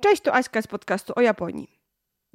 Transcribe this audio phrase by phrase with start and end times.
[0.00, 1.80] Cześć, to Aśka z podcastu o Japonii.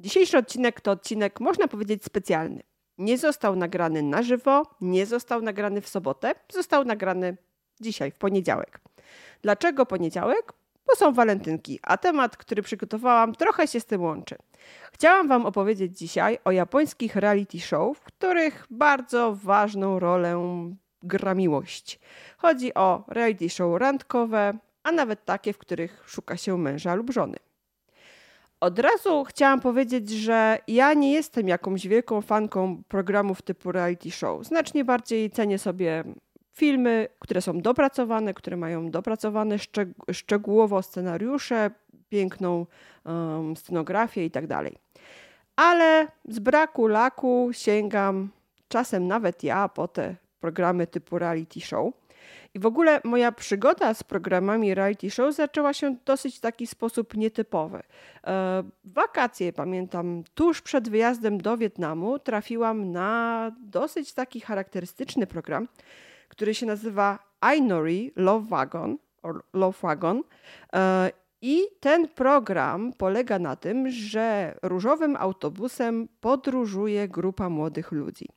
[0.00, 2.62] Dzisiejszy odcinek to odcinek, można powiedzieć, specjalny.
[2.98, 7.36] Nie został nagrany na żywo, nie został nagrany w sobotę, został nagrany
[7.80, 8.80] dzisiaj, w poniedziałek.
[9.42, 10.52] Dlaczego poniedziałek?
[10.86, 14.36] Bo są walentynki, a temat, który przygotowałam, trochę się z tym łączy.
[14.92, 20.42] Chciałam Wam opowiedzieć dzisiaj o japońskich reality show, w których bardzo ważną rolę
[21.02, 22.00] gra miłość.
[22.38, 27.36] Chodzi o reality show randkowe, a nawet takie, w których szuka się męża lub żony.
[28.62, 34.46] Od razu chciałam powiedzieć, że ja nie jestem jakąś wielką fanką programów typu reality show.
[34.46, 36.04] Znacznie bardziej cenię sobie
[36.52, 41.70] filmy, które są dopracowane, które mają dopracowane szczeg szczegółowo scenariusze,
[42.08, 42.66] piękną
[43.04, 44.48] um, scenografię itd.
[44.48, 44.72] Tak
[45.56, 48.28] Ale z braku laku sięgam
[48.68, 51.94] czasem nawet ja po te programy typu reality show.
[52.54, 57.16] I w ogóle moja przygoda z programami reality show zaczęła się w dosyć taki sposób
[57.16, 57.82] nietypowy.
[58.26, 65.68] E, wakacje, pamiętam, tuż przed wyjazdem do Wietnamu trafiłam na dosyć taki charakterystyczny program,
[66.28, 68.98] który się nazywa Ainori Love Wagon.
[69.52, 70.22] Love Wagon.
[71.42, 78.28] E, I ten program polega na tym, że różowym autobusem podróżuje grupa młodych ludzi.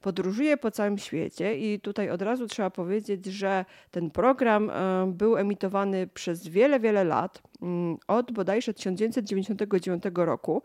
[0.00, 5.36] Podróżuje po całym świecie i tutaj od razu trzeba powiedzieć, że ten program e, był
[5.36, 10.62] emitowany przez wiele, wiele lat, mm, od bodajże 1999 roku.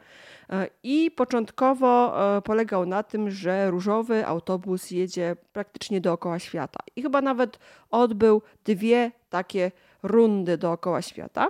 [0.50, 6.80] E, I początkowo polegał na tym, że różowy autobus jedzie praktycznie dookoła świata.
[6.95, 7.59] I chyba nawet
[7.92, 9.72] odbył dwie takie
[10.03, 11.47] rundy dookoła świata.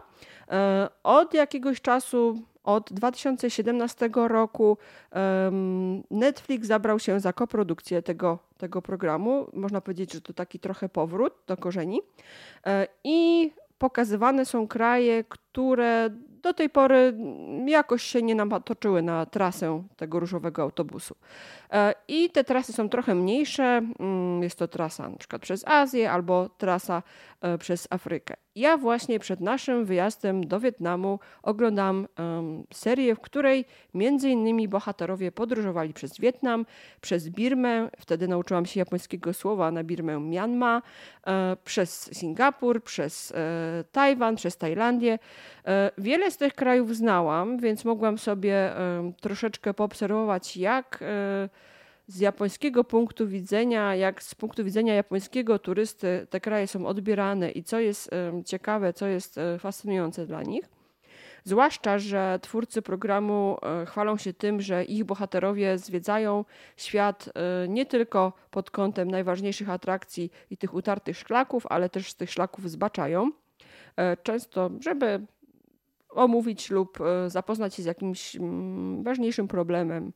[0.51, 4.77] E, od jakiegoś czasu, od 2017 roku,
[6.11, 9.47] Netflix zabrał się za koprodukcję tego, tego programu.
[9.53, 12.01] Można powiedzieć, że to taki trochę powrót do korzeni.
[12.65, 16.09] E, I pokazywane są kraje, które
[16.43, 17.17] do tej pory
[17.65, 21.15] jakoś się nie napatoczyły na trasę tego różowego autobusu.
[21.71, 23.81] E, I te trasy są trochę mniejsze.
[23.99, 27.03] Mm, jest to trasa przykład przez Azję albo trasa
[27.41, 28.35] e, przez Afrykę.
[28.55, 32.07] Ja właśnie przed naszym wyjazdem do Wietnamu oglądam
[32.73, 36.65] serię, w której między innymi bohaterowie podróżowali przez Wietnam,
[37.01, 40.81] przez Birmę, wtedy nauczyłam się japońskiego słowa na Birmę Myanmar,
[41.27, 43.33] e, przez Singapur, przez
[43.91, 45.19] Tajwan, przez Tajlandię.
[45.97, 48.71] Wiele z tych krajów znałam, więc mogłam sobie
[49.21, 51.03] troszeczkę poobserwować, jak
[52.09, 57.63] z japońskiego punktu widzenia, jak z punktu widzenia japońskiego turysty te kraje są odbierane i
[57.63, 58.09] co jest
[58.45, 60.69] ciekawe, co jest e, fascynujące dla nich.
[61.43, 66.45] Zwłaszcza, że twórcy programu e, chwalą się tym, że ich bohaterowie zwiedzają
[66.77, 72.15] świat e, nie tylko pod kątem najważniejszych atrakcji i tych utartych szlaków, ale też z
[72.15, 73.31] tych szlaków zbaczają.
[74.23, 75.25] Często, żeby
[76.09, 80.11] omówić lub zapoznać się z jakimś mm, ważniejszym problemem,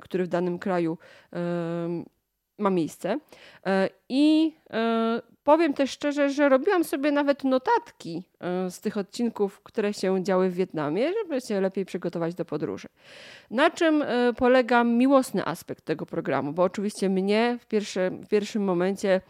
[0.00, 0.98] który w danym kraju
[2.58, 3.18] ma miejsce.
[3.66, 8.22] E, I e, powiem też szczerze, że robiłam sobie nawet notatki
[8.70, 12.88] z tych odcinków, które się działy w Wietnamie, żeby się lepiej przygotować do podróży.
[13.50, 14.04] Na czym
[14.36, 16.52] polega miłosny aspekt tego programu?
[16.52, 19.20] Bo oczywiście mnie w, pierwszy, w pierwszym momencie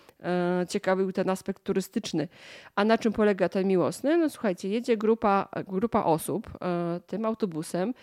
[0.69, 2.29] ciekawił ten aspekt turystyczny.
[2.75, 4.19] A na czym polega ten miłosny?
[4.19, 6.51] No słuchajcie, jedzie grupa, grupa osób
[7.07, 7.95] tym autobusem.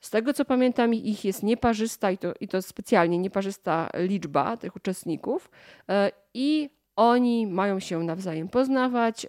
[0.00, 4.76] Z tego co pamiętam, ich jest nieparzysta i to, i to specjalnie nieparzysta liczba tych
[4.76, 5.50] uczestników.
[5.88, 9.26] E, I oni mają się nawzajem poznawać,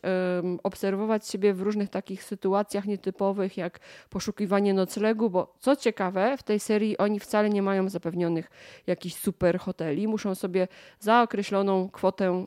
[0.63, 3.79] obserwować siebie w różnych takich sytuacjach nietypowych, jak
[4.09, 8.49] poszukiwanie noclegu, bo co ciekawe, w tej serii oni wcale nie mają zapewnionych
[8.87, 10.07] jakichś super hoteli.
[10.07, 10.67] Muszą sobie
[10.99, 12.45] za określoną kwotę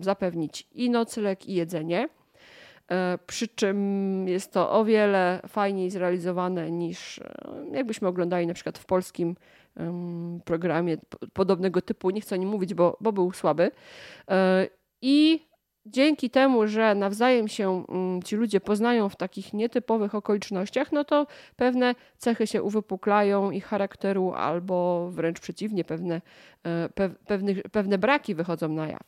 [0.00, 2.08] zapewnić i nocleg, i jedzenie.
[2.92, 7.24] E, przy czym jest to o wiele fajniej zrealizowane niż e,
[7.72, 9.36] jakbyśmy oglądali na przykład w polskim
[10.44, 10.96] programie
[11.32, 12.10] podobnego typu.
[12.10, 13.70] Nie chcę o nim mówić, bo, bo był słaby.
[14.30, 14.68] E,
[15.02, 15.46] I
[15.86, 21.26] dzięki temu, że nawzajem się mm, ci ludzie poznają w takich nietypowych okolicznościach, no to
[21.56, 26.20] pewne cechy się uwypuklają ich charakteru, albo wręcz przeciwnie, pewne,
[27.24, 29.02] pewne, pewne braki wychodzą na jaw.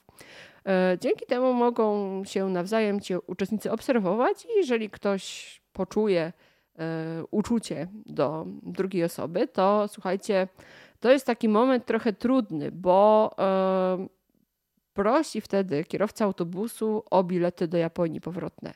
[0.67, 6.33] E, dzięki temu mogą się nawzajem ci uczestnicy obserwować i jeżeli ktoś poczuje
[6.79, 10.49] e, uczucie do drugiej osoby, to słuchajcie,
[11.01, 14.07] to jest taki moment trochę trudny, bo e,
[14.95, 18.75] prosi wtedy kierowca autobusu o bilety do Japonii powrotne.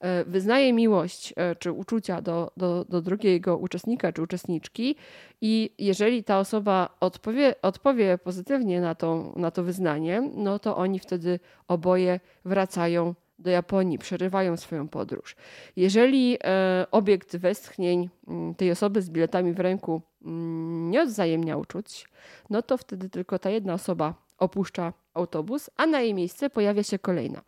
[0.00, 4.96] E, wyznaje miłość e, czy uczucia do, do, do drugiego uczestnika czy uczestniczki
[5.40, 10.98] i jeżeli ta osoba odpowie, odpowie pozytywnie na to, na to wyznanie, no to oni
[10.98, 15.36] wtedy oboje wracają do Japonii, przerywają swoją podróż.
[15.76, 22.08] Jeżeli e, obiekt westchnień mm, tej osoby z biletami w ręku mm, nie odwzajemnia uczuć,
[22.50, 26.98] no to wtedy tylko ta jedna osoba opuszcza autobus, a na jej miejsce pojawia się
[26.98, 27.42] kolejna.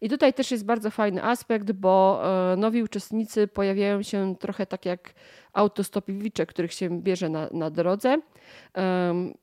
[0.00, 2.22] I tutaj też jest bardzo fajny aspekt, bo
[2.52, 5.14] e, nowi uczestnicy pojawiają się trochę tak jak
[5.52, 8.18] autostopowicze, których się bierze na, na drodze.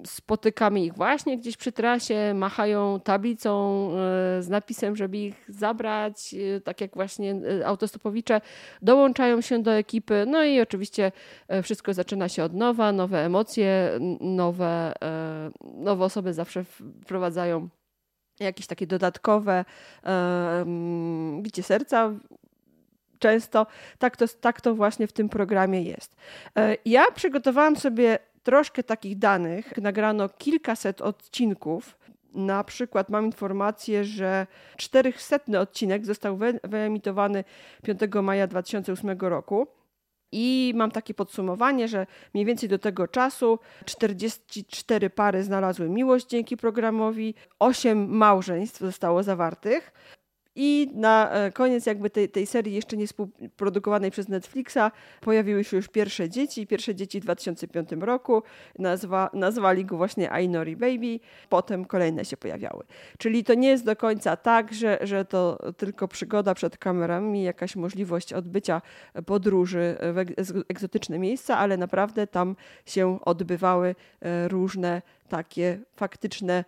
[0.05, 6.61] Spotykamy ich właśnie gdzieś przy trasie, machają tablicą e, z napisem, żeby ich zabrać, e,
[6.61, 7.35] tak jak właśnie
[7.65, 8.41] autostopowicze,
[8.81, 11.11] dołączają się do ekipy, no i oczywiście
[11.63, 14.93] wszystko zaczyna się od nowa, nowe emocje, nowe,
[15.73, 16.63] nowe osoby zawsze
[17.03, 17.69] wprowadzają
[18.39, 19.65] jakieś takie dodatkowe
[20.05, 22.13] um, bicie serca.
[23.19, 23.67] Często
[23.97, 26.15] tak to, tak to właśnie w tym programie jest.
[26.57, 29.77] E, ja przygotowałam sobie troszkę takich danych.
[29.77, 31.97] Nagrano kilkaset odcinków.
[32.33, 37.43] Na przykład mam informację, że 400 odcinek został wyemitowany
[37.83, 39.67] 5 maja 2008 roku.
[40.31, 46.57] I mam takie podsumowanie, że mniej więcej do tego czasu 44 pary znalazły miłość dzięki
[46.57, 49.91] programowi, 8 małżeństw zostało zawartych,
[50.61, 54.91] i na e, koniec jakby tej, tej serii jeszcze nie współprodukowanej przez Netflixa
[55.21, 56.67] pojawiły się już pierwsze dzieci.
[56.67, 58.43] Pierwsze dzieci w 2005 roku.
[58.79, 61.19] Nazwa, nazwali go właśnie Ainori Baby.
[61.49, 62.83] Potem kolejne się pojawiały.
[63.17, 67.75] Czyli to nie jest do końca tak, że, że to tylko przygoda przed kamerami, jakaś
[67.75, 68.81] możliwość odbycia
[69.25, 76.65] podróży w egzotyczne miejsca, ale naprawdę tam się odbywały e, różne takie faktyczne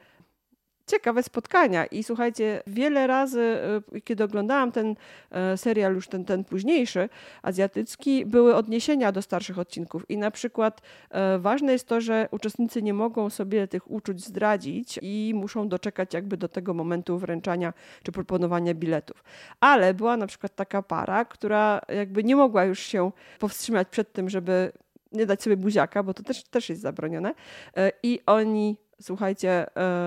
[0.92, 1.86] ciekawe spotkania.
[1.86, 3.58] I słuchajcie, wiele razy,
[3.96, 4.96] y, kiedy oglądałam ten
[5.32, 7.10] e, serial, już ten, ten późniejszy,
[7.42, 10.10] azjatycki, były odniesienia do starszych odcinków.
[10.10, 15.00] I na przykład e, ważne jest to, że uczestnicy nie mogą sobie tych uczuć zdradzić
[15.02, 17.74] i muszą doczekać jakby do tego momentu wręczania
[18.04, 19.24] czy proponowania biletów.
[19.60, 24.30] Ale była na przykład taka para, która jakby nie mogła już się powstrzymać przed tym,
[24.30, 24.72] żeby
[25.12, 27.34] nie dać sobie buziaka, bo to też, też jest zabronione.
[27.78, 29.66] E, I oni słuchajcie,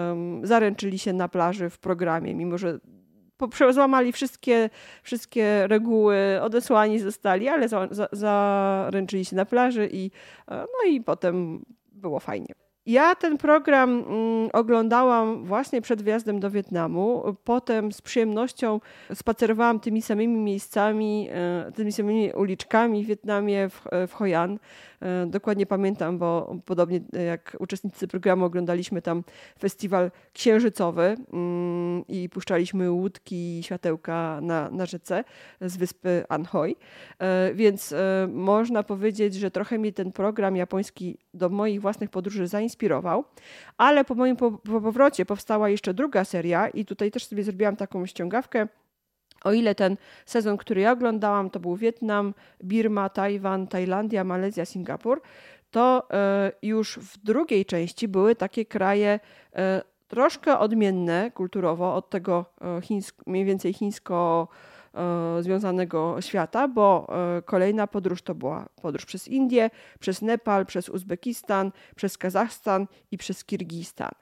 [0.09, 2.79] um, zaręczyli się na plaży w programie, mimo że
[3.71, 4.71] złamali wszystkie,
[5.03, 10.11] wszystkie reguły, odesłani zostali, ale za, za, zaręczyli się na plaży i,
[10.49, 12.64] e, no i potem było fajnie.
[12.87, 17.25] Ja ten program mm, oglądałam właśnie przed wjazdem do Wietnamu.
[17.45, 18.81] Potem z przyjemnością
[19.15, 24.59] spacerowałam tymi samymi miejscami, e, tymi samymi uliczkami w Wietnamie, w, w Hoi An.
[25.05, 29.25] E, dokładnie pamiętam, bo podobnie jak uczestnicy programu oglądaliśmy tam
[29.59, 35.25] festiwal księżycowy mm, i puszczaliśmy łódki i światełka na, na rzece
[35.61, 36.77] z wyspy Anhoi.
[37.19, 42.47] E, więc e, można powiedzieć, że trochę mi ten program japoński do moich własnych podróży
[42.47, 42.74] zainspirował,
[43.79, 48.69] ale po moim powrocie powstała jeszcze druga seria i tutaj też sobie zrobiłam taką ściągawkę.
[49.45, 52.35] O ile ten sezon, który ja oglądałam, to był Wietnam,
[52.65, 55.21] Birma, Tajwan, Tajlandia, Malezja, Singapur,
[55.71, 59.21] to e, już w drugiej części były takie kraje
[59.55, 64.49] e, troszkę odmienne kulturowo od tego e, chińsk, mniej więcej chińsko
[65.41, 67.07] związanego świata, bo
[67.45, 69.71] kolejna podróż to była podróż przez Indię,
[70.01, 74.13] przez Nepal, przez Uzbekistan, przez Kazachstan i przez Kirgistan.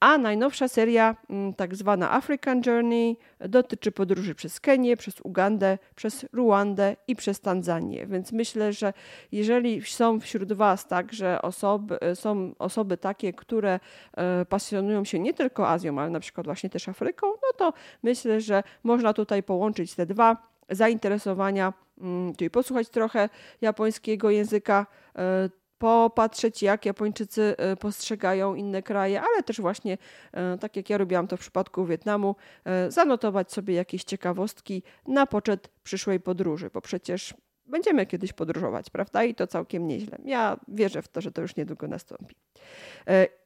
[0.00, 6.26] A najnowsza seria, mm, tak zwana African Journey, dotyczy podróży przez Kenię, przez Ugandę, przez
[6.32, 8.06] Ruandę i przez Tanzanię.
[8.06, 8.92] Więc myślę, że
[9.32, 13.80] jeżeli są wśród Was także osoby, są osoby takie, które
[14.16, 18.40] e, pasjonują się nie tylko Azją, ale na przykład właśnie też Afryką, no to myślę,
[18.40, 20.36] że można tutaj połączyć te dwa
[20.70, 23.28] zainteresowania, mm, czyli posłuchać trochę
[23.60, 25.50] japońskiego języka, e,
[25.80, 29.98] popatrzeć, jak Japończycy e, postrzegają inne kraje, ale też właśnie,
[30.32, 35.26] e, tak jak ja robiłam to w przypadku Wietnamu, e, zanotować sobie jakieś ciekawostki na
[35.26, 37.34] poczet przyszłej podróży, bo przecież
[37.66, 39.24] będziemy kiedyś podróżować, prawda?
[39.24, 40.18] I to całkiem nieźle.
[40.24, 42.34] Ja wierzę w to, że to już niedługo nastąpi.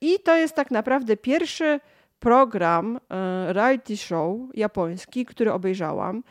[0.01, 1.81] I to jest tak naprawdę pierwszy
[2.19, 3.01] program
[3.47, 6.23] reality show japoński, który obejrzałam.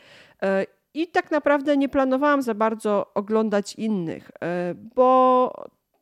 [0.94, 4.30] I tak naprawdę nie planowałam za bardzo oglądać innych,
[4.94, 5.52] bo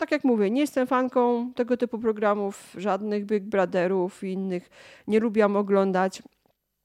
[0.03, 4.71] tak jak mówię, nie jestem fanką tego typu programów, żadnych Big Brotherów i innych
[5.07, 6.23] nie lubiłam oglądać.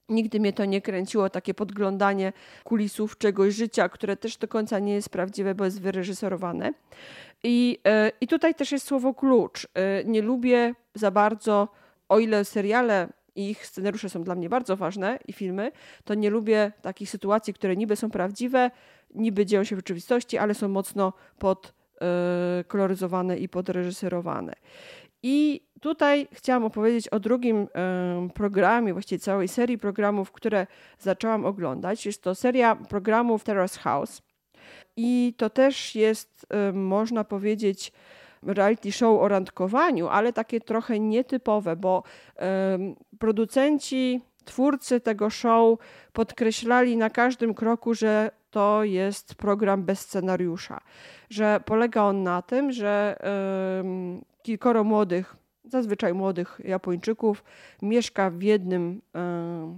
[0.09, 2.33] Nigdy mnie to nie kręciło, takie podglądanie
[2.63, 6.73] kulisów czegoś życia, które też do końca nie jest prawdziwe, bo jest wyreżyserowane.
[7.43, 9.63] I, yy, i tutaj też jest słowo klucz.
[9.63, 11.67] Yy, nie lubię za bardzo,
[12.09, 15.71] o ile seriale i ich scenariusze są dla mnie bardzo ważne i filmy,
[16.03, 18.71] to nie lubię takich sytuacji, które niby są prawdziwe,
[19.15, 21.76] niby dzieją się w rzeczywistości, ale są mocno pod
[22.67, 24.53] koloryzowane i podreżyserowane.
[25.23, 27.67] I tutaj chciałam opowiedzieć o drugim
[28.33, 30.67] programie, właściwie całej serii programów, które
[30.99, 32.05] zaczęłam oglądać.
[32.05, 34.21] Jest to seria programów Terrace House.
[34.97, 37.91] I to też jest, można powiedzieć,
[38.43, 42.03] reality show o randkowaniu, ale takie trochę nietypowe, bo
[43.19, 45.79] producenci, twórcy tego show
[46.13, 50.81] podkreślali na każdym kroku, że to jest program bez scenariusza,
[51.29, 53.19] że polega on na tym, że
[54.43, 57.43] kilkoro młodych, zazwyczaj młodych Japończyków,
[57.81, 59.01] mieszka w jednym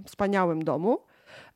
[0.04, 0.98] wspaniałym domu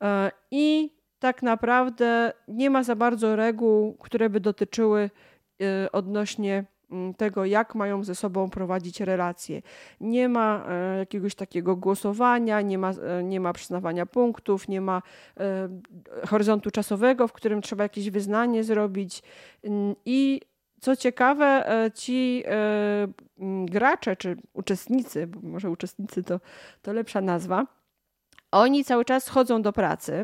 [0.01, 5.09] e, i tak naprawdę nie ma za bardzo reguł, które by dotyczyły
[5.61, 6.65] e, odnośnie
[7.17, 9.61] tego, jak mają ze sobą prowadzić relacje.
[10.01, 15.01] Nie ma e, jakiegoś takiego głosowania, nie ma, e, nie ma przyznawania punktów, nie ma
[15.39, 15.69] e,
[16.27, 19.23] horyzontu czasowego, w którym trzeba jakieś wyznanie zrobić.
[19.63, 20.41] Mm, I
[20.81, 26.39] co ciekawe, ci mm, gracze czy uczestnicy, bo może uczestnicy to,
[26.81, 27.67] to lepsza nazwa,
[28.51, 30.23] oni cały czas chodzą do pracy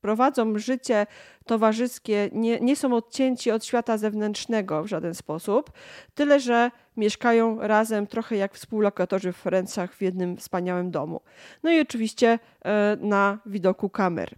[0.00, 1.06] prowadzą życie
[1.46, 5.70] towarzyskie, nie, nie są odcięci od świata zewnętrznego w żaden sposób,
[6.14, 11.20] tyle że mieszkają razem trochę jak współlokatorzy w Ferencach w jednym wspaniałym domu.
[11.62, 14.34] No i oczywiście e, na widoku kamer.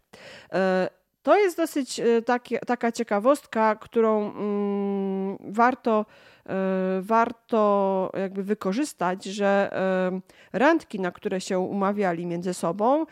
[0.52, 6.06] E, to jest dosyć e, takie, taka ciekawostka, którą mm, warto,
[7.00, 9.70] warto jakby wykorzystać, że
[10.52, 13.06] randki, na które się umawiali między sobą,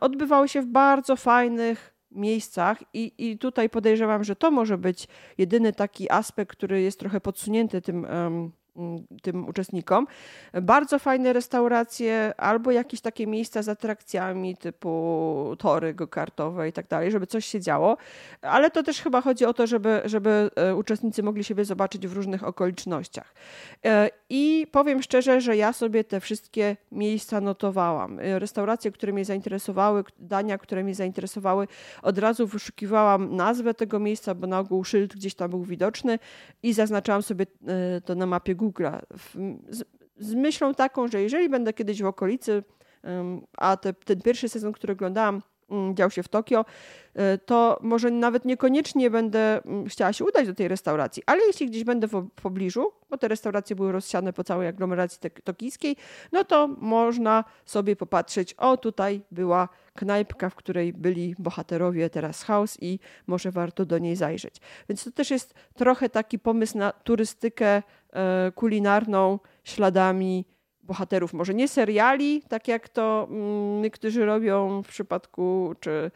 [0.00, 5.72] odbywały się w bardzo fajnych miejscach i, i tutaj podejrzewam, że to może być jedyny
[5.72, 8.06] taki aspekt, który jest trochę podsunięty tym
[9.22, 10.06] tym uczestnikom.
[10.62, 17.10] Bardzo fajne restauracje albo jakieś takie miejsca z atrakcjami typu tory go-kartowe i tak dalej,
[17.10, 17.96] żeby coś się działo,
[18.42, 22.12] ale to też chyba chodzi o to, żeby, żeby e, uczestnicy mogli siebie zobaczyć w
[22.12, 23.34] różnych okolicznościach.
[23.84, 28.18] E, I powiem szczerze, że ja sobie te wszystkie miejsca notowałam.
[28.20, 31.68] E, restauracje, które mnie zainteresowały, dania, które mnie zainteresowały,
[32.02, 36.18] od razu wyszukiwałam nazwę tego miejsca, bo na ogół szyld gdzieś tam był widoczny
[36.62, 37.46] i zaznaczałam sobie
[38.04, 39.00] to na mapie Google'a.
[39.68, 39.84] Z,
[40.18, 42.62] z, myślą taką, że jeżeli będę kiedyś w okolicy,
[43.56, 45.42] a te, ten pierwszy sezon, który oglądałam,
[45.94, 46.64] dział się w Tokio,
[47.14, 51.66] e, to może nawet niekoniecznie będę mm, chciała się udać do tej restauracji, ale jeśli
[51.66, 55.96] gdzieś będę w pobliżu, bo te restauracje były rozsiane po całej aglomeracji tokijskiej,
[56.32, 62.78] no to można sobie popatrzeć, o tutaj była knajpka, w której byli bohaterowie teraz House
[62.80, 64.56] i może warto do niej zajrzeć.
[64.88, 70.44] Więc to też jest trochę taki pomysł na turystykę e, kulinarną śladami
[70.90, 76.10] bohaterów, może nie seriali, tak jak to mm, niektórzy robią w przypadku, czy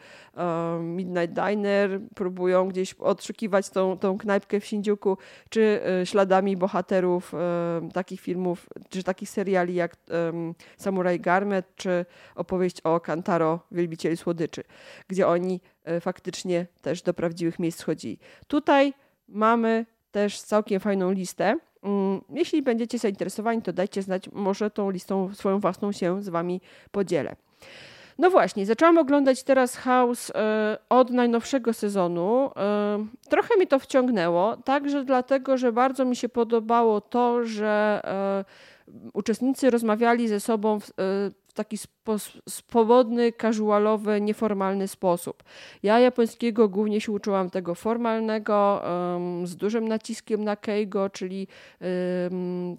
[0.81, 5.17] Midnight Diner, próbują gdzieś odszukiwać tą, tą knajpkę w Shinjuku,
[5.49, 7.37] czy y, śladami bohaterów y,
[7.93, 9.95] takich filmów, czy takich seriali jak
[10.77, 12.05] Samurai Garmet, czy
[12.35, 14.63] opowieść o Kantaro, wielbicieli słodyczy,
[15.07, 18.19] gdzie oni y, faktycznie też do prawdziwych miejsc chodzili.
[18.47, 18.93] Tutaj
[19.27, 21.57] mamy też całkiem fajną listę
[22.29, 26.61] jeśli będziecie zainteresowani, to dajcie znać, może tą listą swoją własną się z Wami
[26.91, 27.35] podzielę.
[28.17, 32.51] No właśnie, zaczęłam oglądać teraz House e, od najnowszego sezonu.
[32.55, 38.45] E, trochę mi to wciągnęło, także dlatego, że bardzo mi się podobało to, że e,
[39.13, 40.91] uczestnicy rozmawiali ze sobą w,
[41.55, 41.77] taki
[42.49, 45.43] swobodny, casualowy, nieformalny sposób.
[45.83, 48.81] Ja japońskiego głównie się uczyłam tego formalnego,
[49.43, 51.47] z dużym naciskiem na keigo, czyli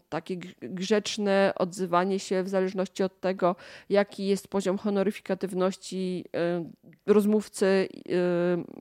[0.08, 3.56] takie grzeczne odzywanie się w zależności od tego,
[3.88, 6.24] jaki jest poziom honoryfikatywności
[7.06, 7.88] rozmówcy,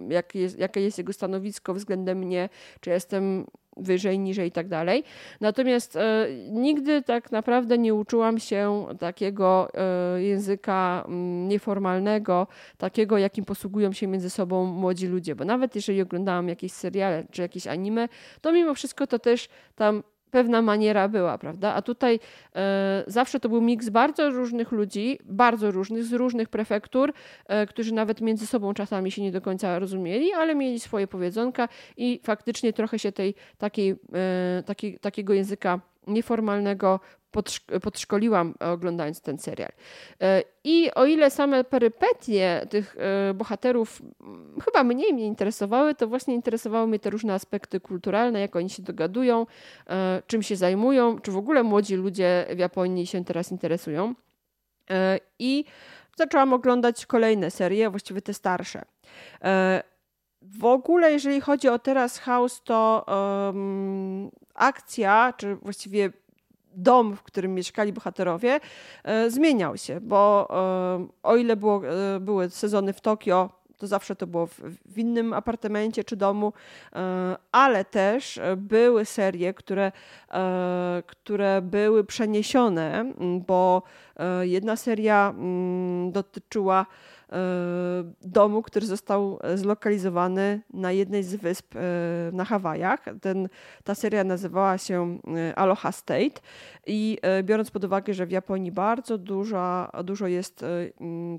[0.10, 2.50] jak jest, jakie jest jego stanowisko względem mnie,
[2.80, 3.46] czy jestem
[3.78, 5.04] wyżej, niżej i tak dalej.
[5.42, 13.46] Natomiast e, nigdy tak naprawdę nie uczyłam się takiego e, języka mm, nieformalnego, takiego, jakim
[13.46, 15.36] posługują się między sobą młodzi ludzie.
[15.36, 18.08] Bo nawet jeżeli oglądałam jakieś seriale czy jakieś anime,
[18.42, 20.04] to mimo wszystko to też tam
[20.36, 21.74] pewna maniera była, prawda?
[21.74, 22.20] A tutaj
[22.56, 27.14] e, zawsze to był miks bardzo różnych ludzi, bardzo różnych, z różnych prefektur,
[27.48, 31.68] e, którzy nawet między sobą czasami się nie do końca rozumieli, ale mieli swoje powiedzonka
[31.98, 37.00] i faktycznie trochę się tej takiej, e, takiej, takiego języka nieformalnego
[37.82, 39.72] podszkoliłam e, oglądając ten serial.
[40.22, 44.02] E, I o ile same perypetie tych e, bohaterów
[44.66, 48.84] chyba mniej mnie interesowały, to właśnie interesowały mnie te różne aspekty kulturalne, jak oni się
[48.84, 49.46] dogadują,
[50.28, 54.16] czym się zajmują, czy w ogóle młodzi ludzie w Japonii się teraz interesują.
[55.40, 55.66] I
[56.18, 58.86] zaczęłam oglądać kolejne serie, właściwie te starsze.
[60.60, 66.12] W ogóle, jeżeli chodzi o teraz House, to um, akcja, czy właściwie
[66.76, 68.60] dom, w którym mieszkali bohaterowie,
[69.04, 74.16] e, zmieniał się, bo e, o ile było, e, były sezony w Tokio, to zawsze
[74.16, 76.54] to było w, w, innym apartamencie czy domu,
[77.52, 79.92] ale też były serie, które,
[81.08, 83.14] które były przeniesione,
[83.48, 83.84] bo
[84.42, 87.15] jedna seria mm, dotyczyła E,
[88.22, 91.80] domu, który został zlokalizowany na jednej z wysp e,
[92.34, 93.06] na Hawajach.
[93.22, 93.50] Ten,
[93.84, 96.42] ta seria nazywała się e, Aloha State
[96.88, 100.66] i biorąc pod uwagę, że w Japonii bardzo dużo, dużo jest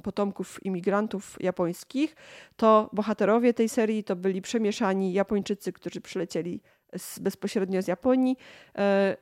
[0.02, 2.16] potomków imigrantów japońskich,
[2.57, 6.61] to bohaterowie tej serii to byli przemieszani Japończycy, którzy przylecieli
[6.97, 8.37] z, bezpośrednio z Japonii,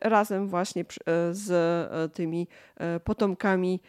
[0.00, 0.85] razem właśnie
[1.30, 2.49] z tymi
[3.04, 3.80] potomkami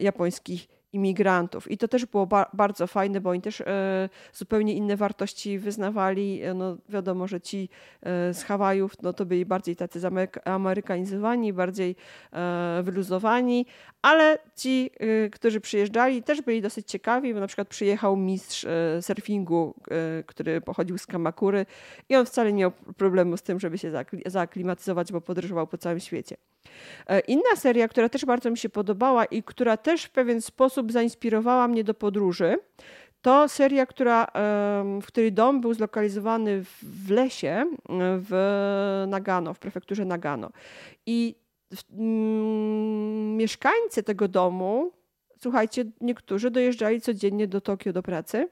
[0.00, 1.70] japońskich imigrantów.
[1.70, 6.42] I to też było ba bardzo fajne, bo oni też e, zupełnie inne wartości wyznawali.
[6.42, 7.68] E, no, wiadomo, że ci
[8.02, 11.96] e, z Hawajów no, to byli bardziej tacy zamerykanizowani, bardziej
[12.82, 13.66] wyluzowani,
[14.02, 14.90] ale ci,
[15.32, 18.66] którzy przyjeżdżali, też byli dosyć ciekawi, bo na przykład przyjechał mistrz
[19.00, 19.74] surfingu,
[20.26, 21.66] który pochodził z Kamakury
[22.08, 23.92] i on wcale nie miał problemu z tym, żeby się
[24.26, 26.36] zaaklimatyzować, bo podróżował po całym świecie.
[27.26, 30.92] Inna seria, która też bardzo mi się podobała i która też w pewien sposób sposób
[30.92, 32.58] zainspirowała mnie do podróży.
[33.22, 34.26] To seria, która,
[35.02, 37.66] w której dom był zlokalizowany w lesie
[38.18, 40.50] w Nagano, w prefekturze Nagano.
[41.06, 41.34] I
[41.92, 44.92] mm, mieszkańcy tego domu,
[45.38, 48.48] słuchajcie, niektórzy dojeżdżali codziennie do Tokio do pracy.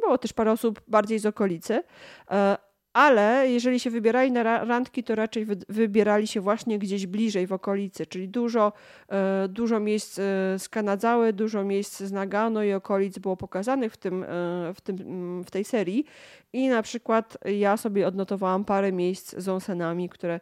[0.00, 1.82] Było też parę osób bardziej z okolicy,
[2.30, 2.56] e,
[2.92, 8.06] ale jeżeli się wybierali na randki, to raczej wybierali się właśnie gdzieś bliżej w okolicy,
[8.06, 8.72] czyli dużo,
[9.08, 10.22] e, dużo miejsc e,
[10.58, 14.26] z Kanadzały, dużo miejsc z Nagano i okolic było pokazanych w, tym, e,
[14.74, 16.04] w, tym, mm, w tej serii.
[16.52, 20.40] I na przykład ja sobie odnotowałam parę miejsc z onsenami, które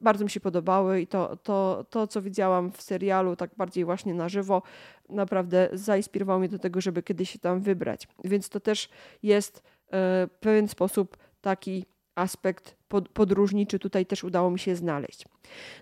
[0.00, 4.14] bardzo mi się podobały i to, to, to, co widziałam w serialu, tak bardziej właśnie
[4.14, 4.62] na żywo,
[5.08, 8.08] naprawdę zainspirowało mnie do tego, żeby kiedyś się tam wybrać.
[8.24, 8.88] Więc to też
[9.22, 9.62] jest
[9.92, 11.16] w pewien sposób
[11.46, 11.84] taki
[12.14, 12.76] aspekt
[13.12, 15.24] podróżniczy tutaj też udało mi się znaleźć.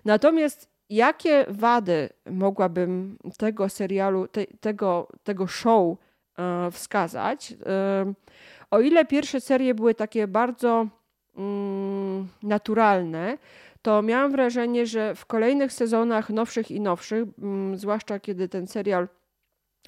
[0.05, 5.97] Natomiast jakie wady mogłabym tego serialu, te, tego, tego show
[6.37, 7.53] e, wskazać?
[7.65, 8.13] E,
[8.71, 10.87] o ile pierwsze serie były takie bardzo
[11.37, 13.37] mm, naturalne,
[13.81, 19.07] to miałam wrażenie, że w kolejnych sezonach nowszych i nowszych, mm, zwłaszcza kiedy ten serial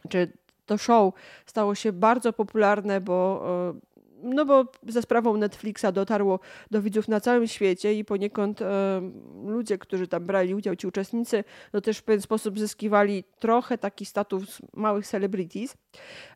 [0.10, 0.32] czy
[0.66, 1.14] to show
[1.46, 3.87] stało się bardzo popularne, bo e,
[4.24, 6.40] no bo za sprawą Netflixa dotarło
[6.72, 9.02] do widzów na całym świecie i poniekąd e,
[9.46, 14.06] ludzie, którzy tam brali udział, ci uczestnicy, no też w pewien sposób zyskiwali trochę taki
[14.06, 15.78] status małych celebrities.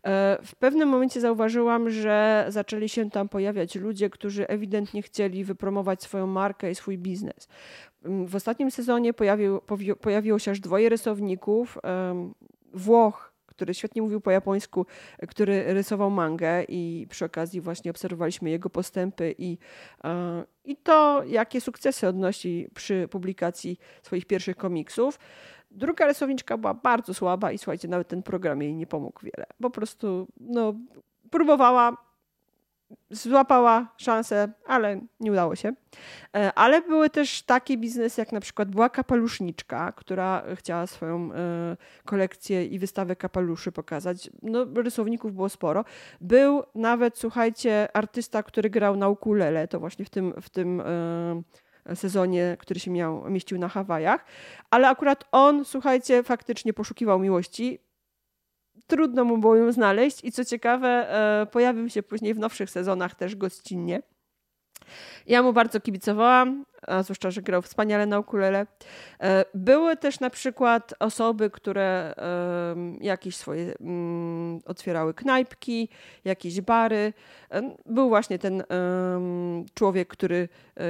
[0.04, 6.04] E, w pewnym momencie zauważyłam, że zaczęli się tam pojawiać ludzie, którzy ewidentnie chcieli wypromować
[6.04, 7.48] swoją markę i swój biznes.
[8.04, 9.62] W ostatnim sezonie pojawił,
[10.02, 12.32] pojawiło się aż dwoje rysowników, e,
[12.74, 13.31] Włoch,
[13.62, 14.86] który świetnie mówił po japońsku,
[15.28, 19.58] który rysował mangę i przy okazji właśnie obserwowaliśmy jego postępy i,
[20.04, 25.20] e, i to, jakie sukcesy odnosi przy publikacji swoich pierwszych komiksów.
[25.72, 29.46] Druga rysowniczka była bardzo słaba i słuchajcie, nawet ten program jej nie pomógł wiele.
[29.62, 30.74] Po prostu no,
[31.32, 31.98] próbowała,
[33.10, 35.74] złapała szansę, ale nie udało się.
[36.36, 41.78] E, ale były też takie biznesy, jak na przykład była kapeluszniczka, która chciała swoją e,
[42.06, 44.30] kolekcję i wystawę kapeluszy pokazać.
[44.42, 45.86] No, rysowników było sporo.
[46.22, 50.82] Był nawet, słuchajcie, artysta, który grał na ukulele, to właśnie w tym, w tym
[51.86, 54.26] e, sezonie, który się miał, mieścił na Hawajach,
[54.70, 57.80] ale akurat on, słuchajcie, faktycznie poszukiwał miłości
[58.88, 63.16] trudno mu było ją znaleźć i co ciekawe, e, pojawił się później w nowszych sezonach
[63.16, 64.02] też gościnnie.
[65.28, 68.66] Ja mu bardzo kibicowałam, a zwłaszcza, że grał wspaniale na ukulele.
[69.22, 72.14] E, były też na przykład osoby, które
[73.02, 75.90] jakieś swoje mm, otwierały knajpki,
[76.26, 77.14] jakieś bary.
[77.52, 78.64] E, był właśnie ten
[79.74, 80.84] człowiek, który e,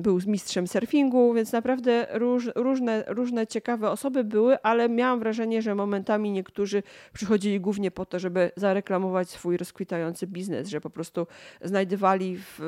[0.00, 5.74] był mistrzem surfingu, więc naprawdę róż, różne, różne ciekawe osoby były, ale miałam wrażenie, że
[5.74, 11.26] momentami niektórzy przychodzili głównie po to, żeby zareklamować swój rozkwitający biznes, że po prostu
[11.62, 12.58] znajdowali w,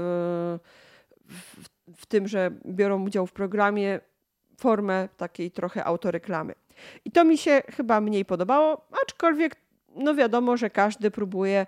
[1.29, 4.01] w w tym, że biorą udział w programie,
[4.59, 6.55] formę takiej trochę autoreklamy.
[7.05, 9.57] I to mi się chyba mniej podobało, aczkolwiek
[9.97, 11.67] no wiadomo, że każdy próbuje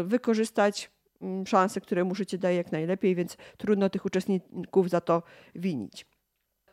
[0.00, 0.90] y, wykorzystać
[1.22, 5.22] mm, szanse, które mu życie daje jak najlepiej, więc trudno tych uczestników za to
[5.54, 6.06] winić.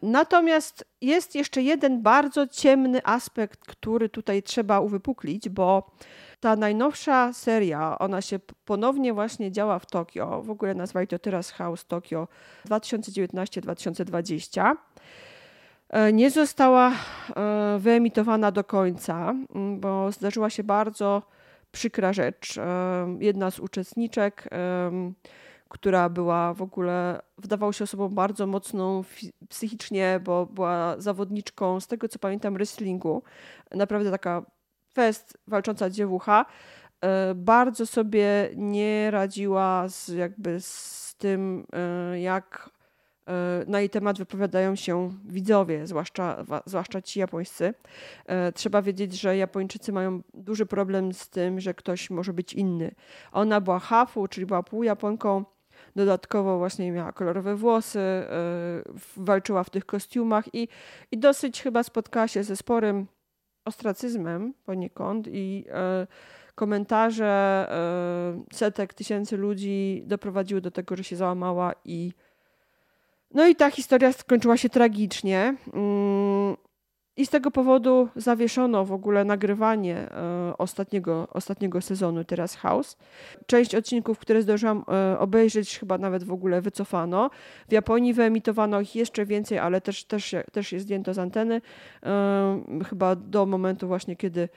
[0.01, 5.91] Natomiast jest jeszcze jeden bardzo ciemny aspekt, który tutaj trzeba uwypuklić, bo
[6.39, 10.41] Ta najnowsza seria, ona się ponownie właśnie działa w Tokio.
[10.41, 12.27] W ogóle nazwali to teraz House Tokio
[12.65, 14.75] 2019-2020.
[15.89, 16.95] E, nie została e,
[17.79, 19.35] wyemitowana do końca,
[19.77, 21.21] bo zdarzyła się bardzo
[21.71, 22.57] przykra rzecz.
[22.57, 22.63] E,
[23.19, 24.49] jedna z uczestniczek,
[25.69, 29.03] która była w ogóle, wydawała się osobą bardzo mocną
[29.49, 33.23] psychicznie, bo była zawodniczką, z tego co pamiętam, wrestlingu.
[33.71, 34.45] Naprawdę taka
[34.99, 36.45] fest walcząca dziewucha.
[37.35, 41.65] Bardzo sobie nie radziła z, jakby z tym,
[42.15, 42.69] jak
[43.29, 47.73] E, na jej temat wypowiadają się widzowie, zwłaszcza, zwłaszcza ci japońscy.
[48.25, 52.91] E, trzeba wiedzieć, że Japończycy mają duży problem z tym, że ktoś może być inny.
[53.31, 55.45] Ona była hafu, czyli była półjaponką,
[55.95, 58.25] dodatkowo właśnie miała kolorowe włosy, e,
[59.17, 60.67] walczyła w tych kostiumach i,
[61.11, 63.07] i dosyć chyba spotkała się ze sporym
[63.69, 65.65] ostracyzmem poniekąd i
[66.55, 67.67] komentarze
[68.53, 72.13] setek tysięcy ludzi doprowadziły do tego, że się załamała i
[73.33, 75.55] no i ta historia skończyła się tragicznie.
[77.19, 82.97] I z tego powodu zawieszono w ogóle nagrywanie e, ostatniego, ostatniego sezonu teraz House.
[83.45, 87.29] Część odcinków, które zdążyłam e, obejrzeć, chyba nawet w ogóle wycofano.
[87.69, 91.61] W Japonii wyemitowano ich jeszcze więcej, ale też, też, też je zdjęto z anteny.
[92.03, 94.49] E, chyba do momentu właśnie, kiedy,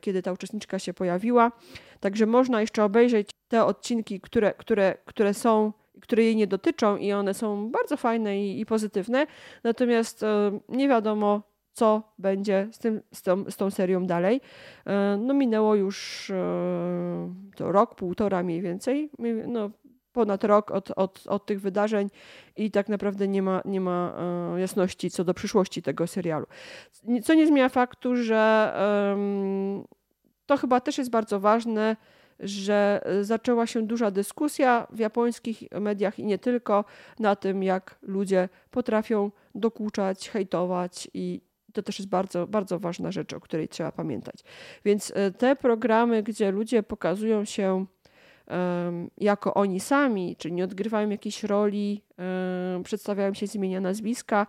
[0.00, 1.52] kiedy ta uczestniczka się pojawiła.
[2.00, 7.12] Także można jeszcze obejrzeć te odcinki, które, które, które są które jej nie dotyczą i
[7.12, 9.26] one są bardzo fajne i, i pozytywne.
[9.64, 10.24] Natomiast
[10.68, 14.40] nie wiadomo, co będzie z, tym, z, tą, z tą serią dalej.
[14.86, 19.10] E, no minęło już e, to rok, półtora mniej więcej,
[19.46, 19.70] no
[20.12, 22.10] ponad rok od, od, od tych wydarzeń
[22.56, 24.16] i tak naprawdę nie ma, nie ma
[24.56, 26.46] jasności co do przyszłości tego serialu.
[27.24, 28.72] Co nie zmienia faktu, że
[30.46, 31.96] to chyba też jest bardzo ważne,
[32.42, 36.84] że e, zaczęła się duża dyskusja w japońskich mediach i nie tylko
[37.18, 41.40] na tym, jak ludzie potrafią dokuczać, hejtować i
[41.72, 44.44] to też jest bardzo, bardzo ważna rzecz, o której trzeba pamiętać.
[44.84, 47.86] Więc e, te programy, gdzie ludzie pokazują się
[49.18, 52.02] jako oni sami, czyli nie odgrywają jakiejś roli,
[52.84, 54.46] przedstawiają się z imienia, nazwiska,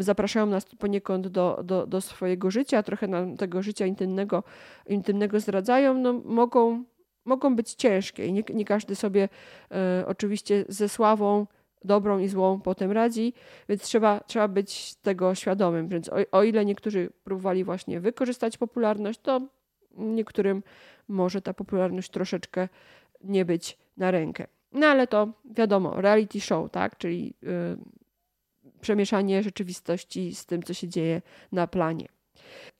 [0.00, 4.42] zapraszają nas poniekąd do, do, do swojego życia, trochę nam tego życia intymnego,
[4.86, 6.84] intymnego zdradzają, no, mogą
[7.24, 9.28] mogą być ciężkie i nie, nie każdy sobie
[9.70, 11.46] e, oczywiście ze sławą
[11.84, 13.32] dobrą i złą potem radzi,
[13.68, 15.88] więc trzeba, trzeba być tego świadomym.
[15.88, 19.40] Więc o, o ile niektórzy próbowali właśnie wykorzystać popularność, to
[19.96, 20.62] niektórym
[21.08, 22.68] może ta popularność troszeczkę
[23.24, 24.46] nie być na rękę.
[24.72, 26.98] No ale to wiadomo, reality show, tak?
[26.98, 32.08] Czyli y, przemieszanie rzeczywistości z tym, co się dzieje na planie.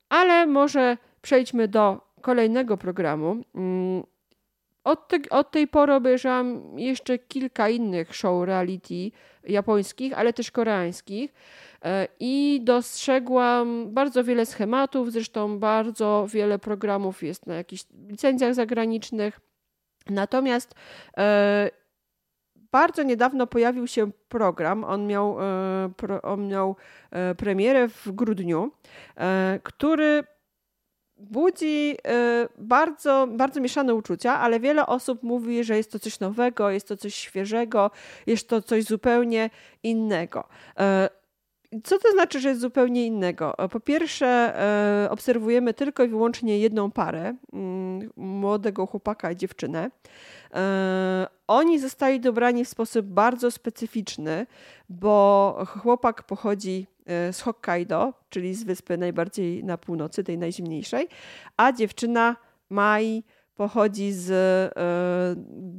[0.08, 3.44] Ale może przejdźmy do kolejnego programu.
[3.54, 4.02] Mm,
[4.84, 9.10] od, te, od tej pory obejrzałam jeszcze kilka innych show reality
[9.44, 11.34] japońskich, ale też koreańskich
[11.84, 19.40] e, i dostrzegłam bardzo wiele schematów, zresztą bardzo wiele programów jest na jakichś licencjach zagranicznych.
[20.10, 20.74] Natomiast
[21.16, 21.70] e,
[22.72, 26.76] bardzo niedawno pojawił się program, on miał, e, on miał
[27.36, 28.70] premierę w grudniu,
[29.62, 30.24] który
[31.16, 31.96] budzi
[32.44, 36.88] y, bardzo, bardzo mieszane uczucia, ale wiele osób mówi, że jest to coś nowego, jest
[36.88, 37.90] to coś świeżego,
[38.26, 39.50] jest to coś zupełnie
[39.82, 40.44] innego.
[40.80, 41.23] Y,
[41.84, 43.54] co to znaczy, że jest zupełnie innego?
[43.70, 44.54] Po pierwsze,
[45.06, 49.90] y, obserwujemy tylko i wyłącznie jedną parę, mm, młodego chłopaka i dziewczynę.
[51.46, 54.46] Oni zostali dobrani w sposób bardzo specyficzny,
[54.88, 61.08] bo chłopak pochodzi E, z Hokkaido, czyli z wyspy najbardziej na północy, tej najzimniejszej,
[61.56, 62.36] a dziewczyna
[62.70, 63.24] Mai
[63.56, 64.72] pochodzi z e,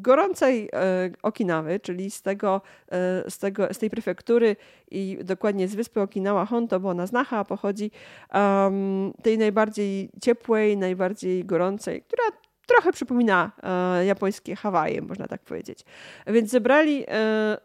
[0.01, 2.61] gorącej e, Okinawy, czyli z, tego,
[2.91, 4.55] e, z, tego, z tej prefektury
[4.91, 7.91] i dokładnie z wyspy Okinawa Honto, bo ona z Naha pochodzi,
[8.33, 12.23] um, tej najbardziej ciepłej, najbardziej gorącej, która
[12.65, 15.85] trochę przypomina e, japońskie Hawaje, można tak powiedzieć.
[16.27, 17.57] Więc zebrali, e,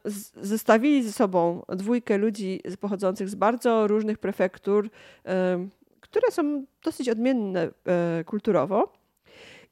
[0.42, 4.90] zestawili ze sobą dwójkę ludzi pochodzących z bardzo różnych prefektur,
[5.26, 5.68] e,
[6.00, 7.68] które są dosyć odmienne
[8.26, 8.99] kulturowo.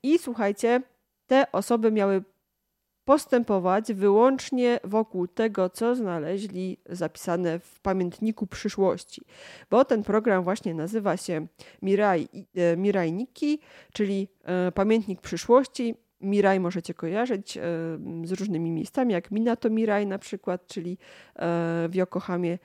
[0.03, 0.83] I słuchajcie,
[1.27, 2.23] te osoby miały
[3.09, 9.23] postępować wyłącznie wokół tego, co znaleźli zapisane w pamiętniku przyszłości.
[9.71, 11.47] Bo ten program właśnie nazywa się
[11.83, 13.61] Mirai, e, Mirai Nikki,
[13.93, 15.95] czyli e, pamiętnik przyszłości.
[16.21, 17.63] Mirai możecie kojarzyć e,
[18.25, 20.99] z różnymi miejscami, jak Minato Mirai na przykład, czyli
[21.89, 22.59] w Yokohamie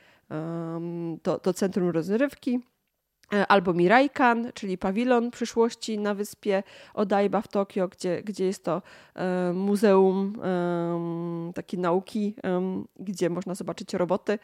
[1.23, 2.59] to, to centrum rozrywki.
[3.33, 8.81] E, albo Miraikan, czyli pawilon przyszłości na wyspie Odaiba w Tokio, gdzie, gdzie jest to
[9.15, 10.41] e, muzeum
[11.55, 12.35] takiej nauki,
[12.99, 14.39] gdzie można zobaczyć roboty.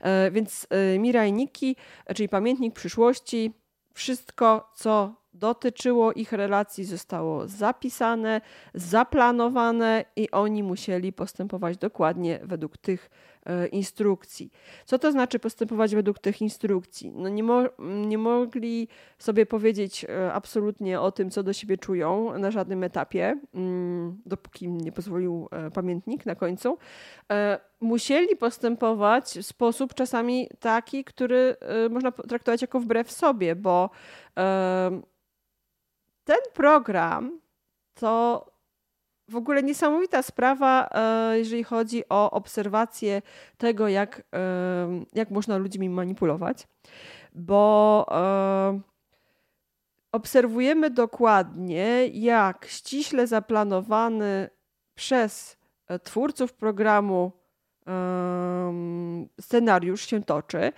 [0.00, 0.66] E, więc
[0.98, 1.76] Mirai Nikki,
[2.14, 3.52] czyli pamiętnik przyszłości,
[3.94, 8.40] wszystko, co dotyczyło ich relacji, zostało zapisane,
[8.74, 13.10] zaplanowane i oni musieli postępować dokładnie według tych
[13.46, 14.50] E, instrukcji.
[14.84, 17.12] Co to znaczy postępować według tych instrukcji?
[17.12, 22.38] No nie, mo nie mogli sobie powiedzieć e, absolutnie o tym, co do siebie czują
[22.38, 26.78] na żadnym etapie, mm, dopóki nie pozwolił e, pamiętnik na końcu.
[27.80, 31.56] Musieli postępować w sposób czasami taki, który
[31.90, 33.90] można traktować jako wbrew sobie, bo
[36.24, 37.40] ten program
[37.94, 38.44] to
[39.28, 43.22] w ogóle niesamowita sprawa, e, jeżeli chodzi o obserwację
[43.58, 46.68] tego, jak, e, jak można ludźmi manipulować,
[47.34, 48.80] bo e,
[50.12, 54.50] obserwujemy dokładnie, jak ściśle zaplanowany
[54.94, 55.56] przez
[56.02, 57.32] twórców programu
[59.40, 60.72] scenariusz się toczy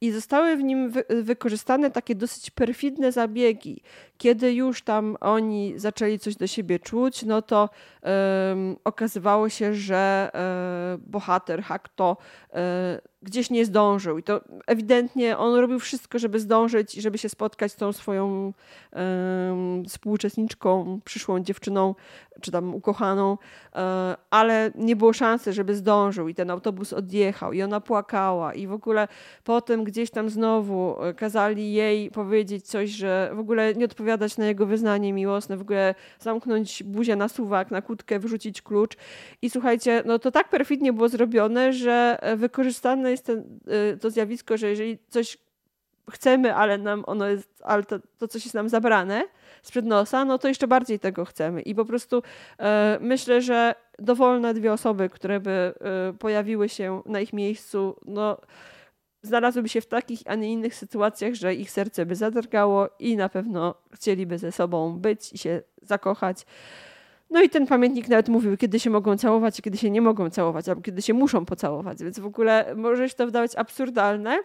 [0.00, 3.82] i zostały w nim wy wykorzystane takie dosyć perfidne zabiegi.
[4.18, 7.68] Kiedy już tam oni zaczęli coś do siebie czuć, no to
[8.02, 12.16] um, okazywało się, że um, bohater Hakto
[12.50, 12.62] um,
[13.22, 14.18] gdzieś nie zdążył.
[14.18, 18.52] I to ewidentnie on robił wszystko, żeby zdążyć i żeby się spotkać z tą swoją
[19.88, 21.94] współuczestniczką, przyszłą dziewczyną,
[22.40, 23.38] czy tam ukochaną,
[23.74, 28.66] e, ale nie było szansy, żeby zdążył i ten autobus odjechał i ona płakała i
[28.66, 29.08] w ogóle
[29.44, 34.46] potem gdzieś tam znowu e, kazali jej powiedzieć coś, że w ogóle nie odpowiadać na
[34.46, 38.96] jego wyznanie miłosne, w ogóle zamknąć buzię na suwak, na kłódkę, wyrzucić klucz.
[39.42, 43.60] I słuchajcie, no to tak perfidnie było zrobione, że e, wykorzystane jest ten,
[43.92, 45.38] e, to zjawisko, że jeżeli coś
[46.10, 49.22] chcemy, ale nam ono jest, ale to, to coś jest nam zabrane
[49.62, 51.62] sprzed nosa, no to jeszcze bardziej tego chcemy.
[51.62, 52.22] I po prostu
[52.58, 55.74] e, myślę, że dowolne dwie osoby, które by e,
[56.18, 58.40] pojawiły się na ich miejscu, no
[59.22, 63.28] znalazłyby się w takich, a nie innych sytuacjach, że ich serce by zadrgało i na
[63.28, 66.46] pewno chcieliby ze sobą być i się zakochać.
[67.30, 70.68] No i ten pamiętnik nawet mówił, kiedy się mogą całować, kiedy się nie mogą całować,
[70.68, 74.38] albo kiedy się muszą pocałować, więc w ogóle może się to wydawać absurdalne.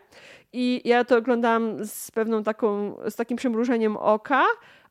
[0.53, 4.43] I ja to oglądałam z pewną taką, z takim przymrużeniem oka,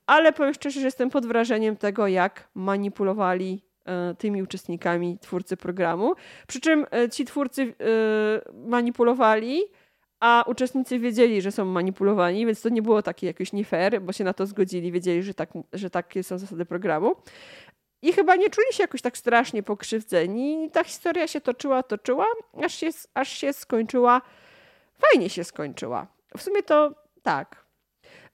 [0.07, 3.63] ale powiem szczerze, że jestem pod wrażeniem tego, jak manipulowali
[4.19, 6.15] tymi uczestnikami twórcy programu.
[6.47, 9.63] Przy czym e, ci twórcy e, manipulowali,
[10.21, 14.13] a uczestnicy wiedzieli, że są manipulowani, więc to nie było takie jakieś nie fair, bo
[14.13, 17.17] się na to zgodzili, wiedzieli, że, tak, że takie są zasady programu.
[18.03, 20.71] I chyba nie czuli się jakoś tak strasznie pokrzywdzeni.
[20.73, 22.27] Ta historia się toczyła, toczyła,
[22.65, 24.23] aż się, aż się skończyła.
[24.99, 26.07] Fajnie się skończyła.
[26.37, 27.62] W sumie to tak.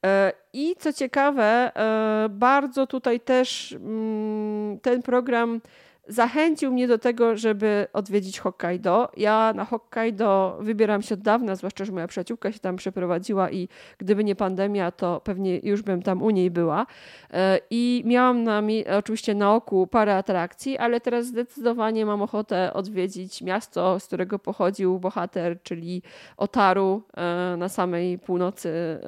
[0.06, 5.60] E, I co ciekawe, e, bardzo tutaj też mm, ten program
[6.08, 9.08] zachęcił mnie do tego, żeby odwiedzić Hokkaido.
[9.16, 13.68] Ja na Hokkaido wybieram się od dawna, zwłaszcza, że moja przyjaciółka się tam przeprowadziła i
[13.98, 16.86] gdyby nie pandemia, to pewnie już bym tam u niej była.
[17.30, 18.62] E, I miałam na,
[18.98, 24.98] oczywiście na oku parę atrakcji, ale teraz zdecydowanie mam ochotę odwiedzić miasto, z którego pochodził
[24.98, 26.02] bohater, czyli
[26.36, 28.98] Otaru e, na samej północy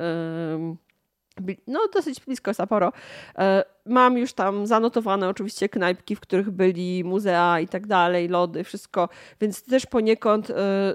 [1.66, 2.92] no dosyć blisko Sapporo.
[3.38, 8.64] E, mam już tam zanotowane oczywiście knajpki, w których byli muzea i tak dalej, lody,
[8.64, 9.08] wszystko,
[9.40, 10.54] więc też poniekąd e,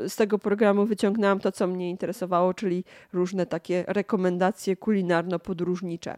[0.09, 6.17] z tego programu wyciągnęłam to, co mnie interesowało, czyli różne takie rekomendacje kulinarno-podróżnicze.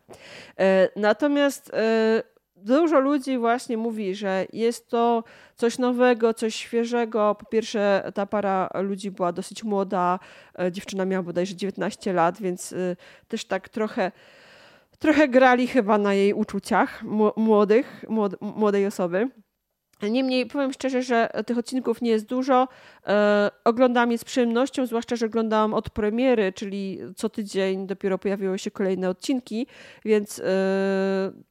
[0.59, 1.71] E, natomiast
[2.57, 5.23] dużo ludzi właśnie mówi, że jest to
[5.55, 7.35] coś nowego, coś świeżego.
[7.35, 10.19] Po pierwsze, ta para ludzi była dosyć młoda.
[10.59, 12.95] E, dziewczyna miała bodajże 19 lat, więc e,
[13.27, 14.11] też tak trochę
[14.99, 17.03] trochę grali chyba na jej uczuciach
[17.35, 18.05] młodych,
[18.41, 19.29] młodej osoby.
[20.01, 22.67] Niemniej powiem szczerze, że tych odcinków nie jest dużo.
[23.07, 28.59] E, oglądam je z przyjemnością, zwłaszcza, że oglądałam od premiery, czyli co tydzień dopiero pojawiły
[28.59, 29.67] się kolejne odcinki,
[30.05, 30.43] więc e,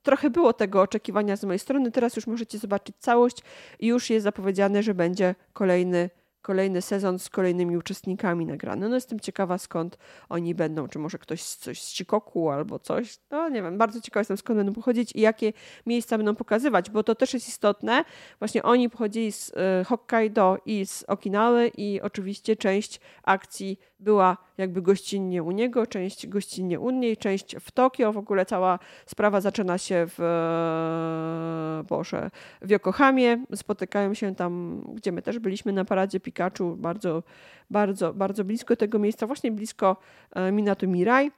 [0.03, 1.91] trochę było tego oczekiwania z mojej strony.
[1.91, 3.37] Teraz już możecie zobaczyć całość
[3.81, 6.11] i już jest zapowiedziane, że będzie kolejny
[6.47, 8.89] kolejny sezon z kolejnymi uczestnikami nagrany.
[8.89, 13.19] No jestem ciekawa skąd oni będą, czy może ktoś coś z Chikoku albo coś.
[13.31, 15.53] No nie wiem, bardzo ciekawa jestem skąd będą pochodzić i jakie
[15.87, 18.05] miejsca będą pokazywać, bo to też jest istotne.
[18.39, 24.83] Właśnie oni pochodzili z y, Hokkaido i z Okinawy i oczywiście część akcji była jakby
[24.83, 28.13] gościnnie u niego, część gościnnie u niej, część w Tokio.
[28.13, 32.31] W ogóle cała sprawa zaczyna się w e, Boże,
[32.63, 33.45] w Yokohamie.
[33.55, 37.23] Spotykają się tam, gdzie my też byliśmy na paradzie Pikachu, bardzo,
[37.71, 39.97] bardzo, bardzo blisko tego miejsca, właśnie blisko
[40.33, 41.31] e, Minato Mirai.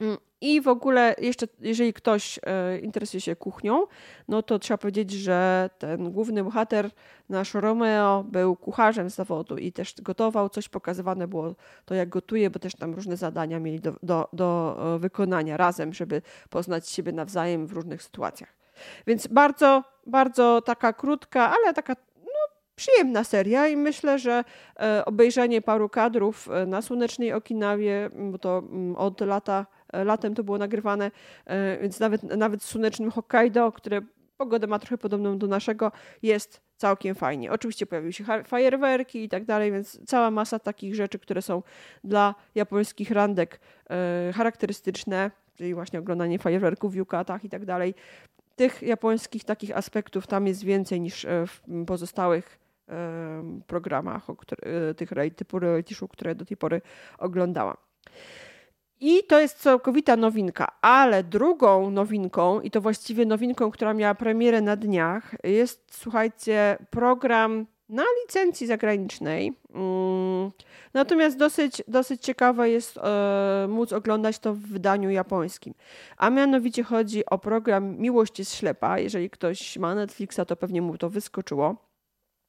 [0.00, 3.86] Mm, I w ogóle jeszcze, jeżeli ktoś e, interesuje się kuchnią,
[4.28, 6.90] no to trzeba powiedzieć, że ten główny bohater,
[7.28, 12.50] nasz Romeo, był kucharzem z zawodu i też gotował, coś pokazywane było to, jak gotuje,
[12.50, 17.12] bo też tam różne zadania mieli do, do, do e, wykonania razem, żeby poznać siebie
[17.12, 18.56] nawzajem w różnych sytuacjach.
[19.06, 21.96] Więc bardzo, bardzo taka krótka, ale taka
[22.76, 24.44] przyjemna seria i myślę, że
[24.80, 28.62] e, obejrzenie paru kadrów e, na słonecznej Okinawie, bo to
[28.96, 31.10] od lata, e, latem to było nagrywane,
[31.80, 34.00] więc nawet, nawet w słonecznym Hokkaido, które
[34.36, 37.52] pogodę ma trochę podobną do naszego, jest całkiem fajnie.
[37.52, 41.62] Oczywiście pojawiły się fajerwerki i tak dalej, więc cała masa takich rzeczy, które są
[42.04, 43.60] dla japońskich randek
[44.34, 47.94] charakterystyczne, czyli właśnie oglądanie fajerwerków w yukatach i tak dalej.
[48.56, 52.65] Tych japońskich takich aspektów tam jest więcej niż w pozostałych
[53.66, 56.80] programach, o które, tych typu reality show, które do tej pory
[57.18, 57.76] oglądałam.
[59.00, 64.60] I to jest całkowita nowinka, ale drugą nowinką, i to właściwie nowinką, która miała premierę
[64.60, 69.52] na dniach, jest, słuchajcie, program na licencji zagranicznej.
[69.74, 70.50] Mm,
[70.94, 75.74] natomiast dosyć, dosyć ciekawe jest e, móc oglądać to w wydaniu japońskim.
[76.16, 78.98] A mianowicie chodzi o program Miłość jest ślepa.
[78.98, 81.85] Jeżeli ktoś ma Netflixa, to pewnie mu to wyskoczyło.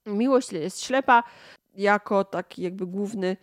[0.08, 1.24] Miłość jest ślepa
[1.78, 3.38] jako taki jakby główny,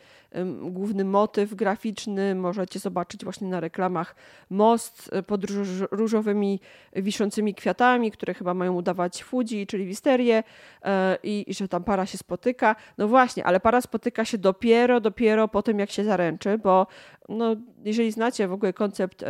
[0.63, 2.35] główny motyw graficzny.
[2.35, 4.15] Możecie zobaczyć właśnie na reklamach
[4.51, 5.45] most pod
[5.91, 6.61] różowymi
[6.97, 10.43] wiszącymi kwiatami, które chyba mają udawać Fuji, czyli wisterię
[10.83, 12.77] e, i, i że tam para się spotyka.
[12.99, 16.87] No właśnie, ale para spotyka się dopiero, dopiero po tym, jak się zaręczy, bo
[17.29, 19.25] no, jeżeli znacie w ogóle koncept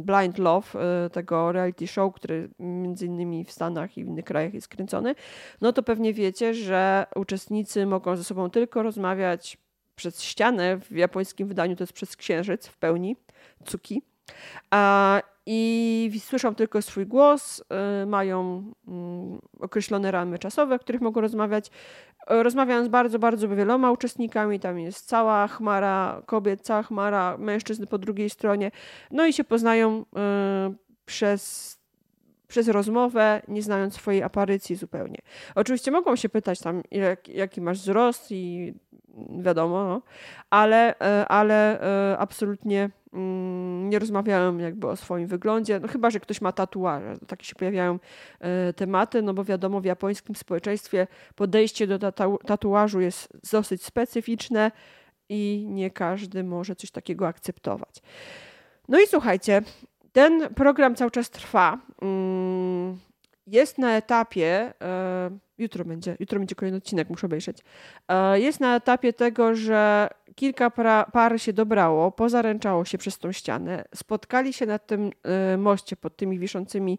[0.00, 4.54] Blind Love, e, tego reality show, który między innymi w Stanach i w innych krajach
[4.54, 5.14] jest kręcony,
[5.60, 9.58] no to pewnie wiecie, że uczestnicy mogą ze sobą tylko rozmawiać
[9.96, 10.78] przez ścianę.
[10.78, 13.16] W japońskim wydaniu to jest przez księżyc w pełni,
[13.64, 14.02] cuki.
[14.70, 17.64] A, I słyszą tylko swój głos,
[18.02, 21.70] y, mają mm, określone ramy czasowe, w których mogą rozmawiać.
[22.26, 24.60] Rozmawiam z bardzo, bardzo wieloma uczestnikami.
[24.60, 28.70] Tam jest cała chmara kobiet, cała chmara mężczyzn po drugiej stronie.
[29.10, 30.04] No i się poznają y,
[31.04, 31.78] przez
[32.48, 35.18] przez rozmowę, nie znając swojej aparycji zupełnie.
[35.54, 38.74] Oczywiście mogą się pytać tam, jak, jaki masz wzrost i
[39.38, 40.02] wiadomo, no,
[40.50, 41.80] ale, e, ale
[42.12, 43.57] e, absolutnie mm,
[43.88, 47.98] nie rozmawiałem jakby o swoim wyglądzie, no chyba, że ktoś ma tatuaże, takie się pojawiają
[48.40, 52.12] e, tematy, no bo wiadomo, w japońskim społeczeństwie podejście do
[52.46, 54.70] tatuażu jest dosyć specyficzne
[55.28, 58.02] i nie każdy może coś takiego akceptować.
[58.88, 59.62] No i słuchajcie,
[60.12, 61.78] ten program cały czas trwa.
[63.50, 67.58] Jest na etapie, e, jutro będzie, jutro będzie kolejny odcinek, muszę obejrzeć.
[68.08, 70.70] E, jest na etapie tego, że kilka
[71.12, 76.16] par się dobrało, pozaręczało się przez tą ścianę, spotkali się na tym e, moście pod
[76.16, 76.98] tymi wiszącymi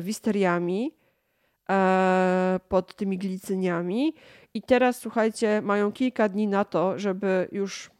[0.00, 0.94] wisteriami,
[2.68, 4.14] pod tymi glicyniami
[4.54, 7.90] i teraz słuchajcie, mają kilka dni na to, żeby już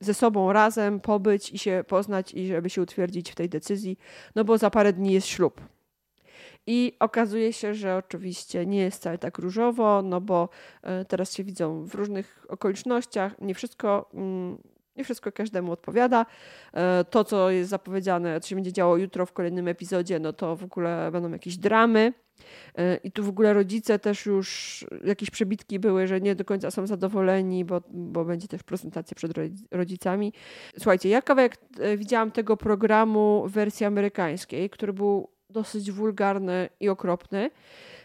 [0.00, 3.98] ze sobą razem pobyć i się poznać i żeby się utwierdzić w tej decyzji,
[4.34, 5.60] no bo za parę dni jest ślub.
[6.66, 10.48] I okazuje się, że oczywiście nie jest wcale tak różowo, no bo
[10.82, 13.40] e, teraz się widzą w różnych okolicznościach.
[13.40, 14.58] Nie wszystko, mm,
[14.96, 16.26] nie wszystko każdemu odpowiada.
[16.72, 20.56] E, to, co jest zapowiedziane, co się będzie działo jutro w kolejnym epizodzie, no to
[20.56, 22.12] w ogóle będą jakieś dramy.
[22.78, 26.70] E, I tu w ogóle rodzice też już jakieś przebitki były, że nie do końca
[26.70, 29.32] są zadowoleni, bo, bo będzie też prezentacja przed
[29.70, 30.32] rodzicami.
[30.78, 31.56] Słuchajcie, ja kawałek
[31.96, 37.50] widziałam tego programu w wersji amerykańskiej, który był dosyć wulgarny i okropny.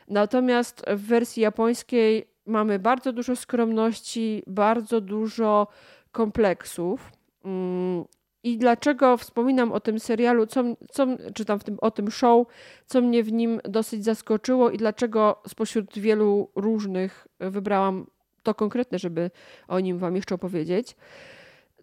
[0.08, 5.68] Natomiast w wersji japońskiej mamy bardzo dużo skromności, bardzo dużo
[6.12, 7.12] kompleksów.
[7.46, 8.06] Mm,
[8.44, 12.48] I dlaczego wspominam o tym serialu, co, co, czy tam w tym, o tym show,
[12.86, 18.08] co mnie w nim dosyć zaskoczyło i dlaczego spośród wielu różnych wybrałam
[18.44, 19.32] to konkretne, żeby
[19.68, 20.96] o nim Wam jeszcze opowiedzieć.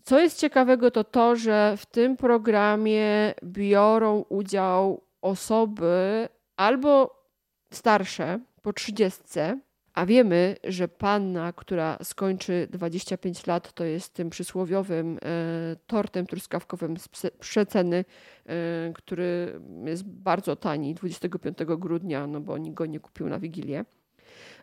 [0.03, 7.25] Co jest ciekawego, to to, że w tym programie biorą udział osoby albo
[7.71, 9.61] starsze, po trzydziestce,
[9.95, 16.97] a wiemy, że panna, która skończy 25 lat, to jest tym przysłowiowym e, tortem truskawkowym
[16.97, 17.09] z
[17.41, 18.05] przeceny,
[18.47, 23.85] e, który jest bardzo tani 25 grudnia, no bo nikt go nie kupił na Wigilię.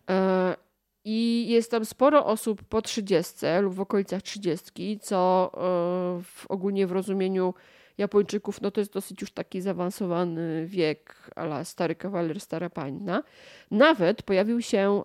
[0.09, 0.55] E,
[1.05, 5.51] I jest tam sporo osób po 30 lub w okolicach 30, co
[6.23, 7.53] w, ogólnie w rozumieniu
[8.01, 13.23] Japończyków, no to jest dosyć już taki zaawansowany wiek, ala stary kawaler, stara panna.
[13.71, 15.03] Nawet pojawił się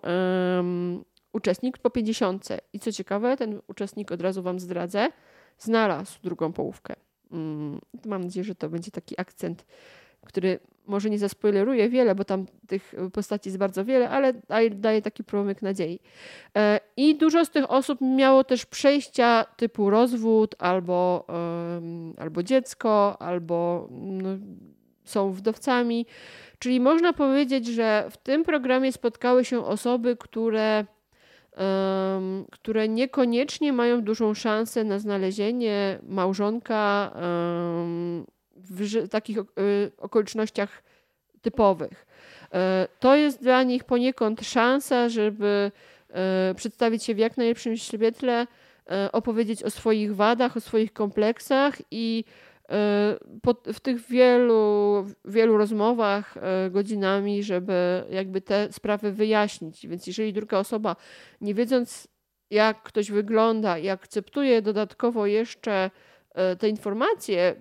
[0.57, 2.47] um, uczestnik po 50.
[2.73, 5.09] I co ciekawe, ten uczestnik od razu wam zdradzę,
[5.59, 6.95] znalazł drugą połówkę.
[7.31, 9.65] Mm, mam nadzieję, że to będzie taki akcent,
[10.25, 15.01] który może nie zaspoileruje wiele, bo tam tych postaci jest bardzo wiele, ale daje, daje
[15.01, 15.99] taki promyk nadziei.
[16.57, 21.27] E, I dużo z tych osób miało też przejścia typu rozwód, albo,
[22.17, 24.29] albo dziecko, albo no,
[25.05, 26.05] są wdowcami.
[26.59, 30.85] Czyli można powiedzieć, że w tym programie spotkały się osoby, które,
[31.57, 38.25] um, które niekoniecznie mają dużą szansę na znalezienie małżonka um,
[38.57, 39.43] w takich y,
[39.97, 40.83] okolicznościach
[41.41, 42.05] typowych.
[42.53, 45.71] E, to jest dla nich poniekąd szansa, żeby
[46.09, 48.47] e, przedstawić się w jak najlepszym świetle,
[48.89, 52.23] e, opowiedzieć o swoich wadach, o swoich kompleksach i
[53.73, 56.35] w tych wielu, wielu rozmowach
[56.71, 59.87] godzinami, żeby jakby te sprawy wyjaśnić.
[59.87, 60.95] Więc jeżeli druga osoba,
[61.41, 62.07] nie wiedząc
[62.51, 65.91] jak ktoś wygląda i akceptuje dodatkowo jeszcze
[66.59, 67.55] te informacje,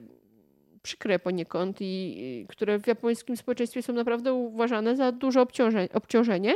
[0.87, 5.47] przykre poniekąd i które w japońskim społeczeństwie są naprawdę uważane za duże
[5.93, 6.55] obciążenie,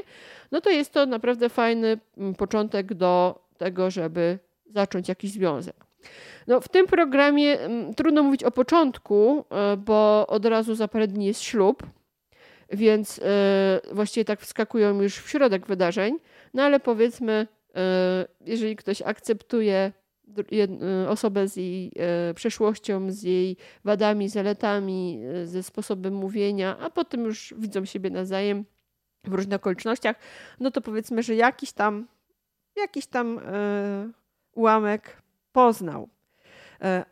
[0.52, 5.74] no to jest to naprawdę fajny mm, początek do tego, żeby zacząć jakiś związek.
[6.46, 11.06] No, w tym programie mm, trudno mówić o początku, e, bo od razu za parę
[11.06, 11.82] dni jest ślub,
[12.72, 16.18] więc e, właściwie tak wskakują już w środek wydarzeń,
[16.54, 19.92] no ale powiedzmy, e, jeżeli ktoś akceptuje
[21.08, 27.24] osobę z jej e, przeszłością, z jej wadami, zaletami, e, ze sposobem mówienia, a potem
[27.24, 28.64] już widzą siebie nawzajem
[29.24, 30.16] w różnych okolicznościach,
[30.60, 32.06] no to powiedzmy, że jakiś tam,
[32.76, 33.40] jakiś tam
[34.54, 35.22] ułamek
[35.52, 36.08] poznał.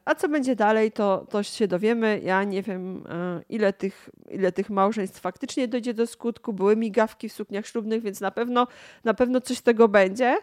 [0.05, 2.21] A co będzie dalej, to, to się dowiemy.
[2.25, 3.05] Ja nie wiem,
[3.49, 6.53] ile tych, ile tych małżeństw faktycznie dojdzie do skutku.
[6.53, 8.67] Były migawki w sukniach ślubnych, więc na pewno,
[9.05, 10.37] na pewno coś z tego będzie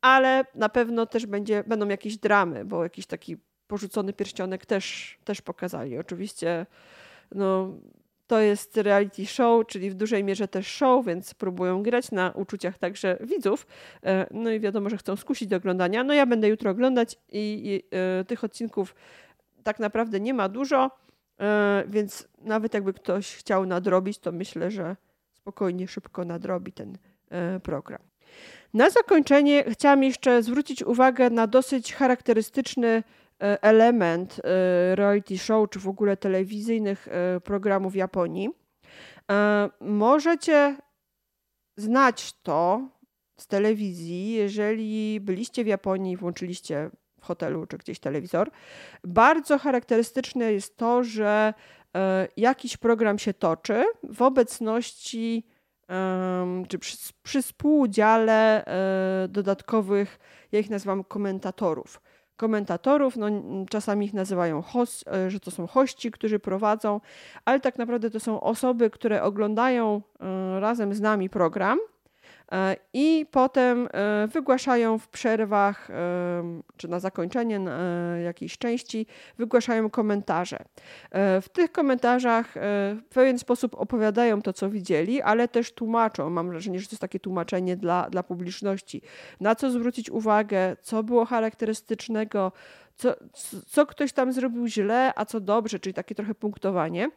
[0.00, 3.36] ale na pewno też będzie, będą jakieś dramy, bo jakiś taki
[3.66, 5.98] porzucony pierścionek też, też pokazali.
[5.98, 6.66] Oczywiście
[7.34, 7.74] no,
[8.26, 12.78] to jest reality show, czyli w dużej mierze też show, więc próbują grać na uczuciach
[12.78, 13.66] także widzów.
[14.04, 16.04] E, no i wiadomo, że chcą skusić do oglądania.
[16.04, 18.94] No ja będę jutro oglądać i, i y, tych odcinków
[19.62, 21.44] tak naprawdę nie ma dużo, y,
[21.88, 24.96] więc nawet jakby ktoś chciał nadrobić, to myślę, że
[25.34, 26.98] spokojnie, szybko nadrobi ten
[27.62, 28.09] program.
[28.74, 32.88] Na zakończenie chciałam jeszcze zwrócić uwagę na dosyć charakterystyczny
[33.42, 38.50] e, element e, reality show, czy w ogóle telewizyjnych e, programów Japonii.
[39.80, 40.76] Możecie
[41.76, 42.88] znać to
[43.36, 46.90] z telewizji, jeżeli byliście w Japonii włączyliście
[47.20, 48.50] w hotelu czy gdzieś telewizor.
[49.04, 51.54] Bardzo charakterystyczne jest to, że
[52.36, 55.46] jakiś program się toczy w obecności
[56.68, 60.18] czy przy, przy współudziale e, dodatkowych,
[60.52, 62.00] ja ich nazywam komentatorów.
[62.36, 63.26] Komentatorów, no,
[63.70, 67.00] czasami ich nazywają host, e, że to są hości, którzy prowadzą,
[67.44, 71.78] ale tak naprawdę to są osoby, które oglądają e, razem z nami program
[72.92, 75.94] i potem e, wygłaszają w przerwach e,
[76.76, 77.60] czy na zakończenie
[78.24, 79.06] jakiejś części
[79.38, 80.58] wygłaszają komentarze.
[81.42, 86.30] W tych komentarzach w pewien sposób opowiadają to, co widzieli, ale też tłumaczą.
[86.30, 89.02] Mam wrażenie, że to jest takie tłumaczenie dla, dla publiczności.
[89.40, 92.52] Na co zwrócić uwagę, co było charakterystycznego,
[93.00, 93.14] co,
[93.66, 97.10] co ktoś tam zrobił źle, a co dobrze, czyli takie trochę punktowanie.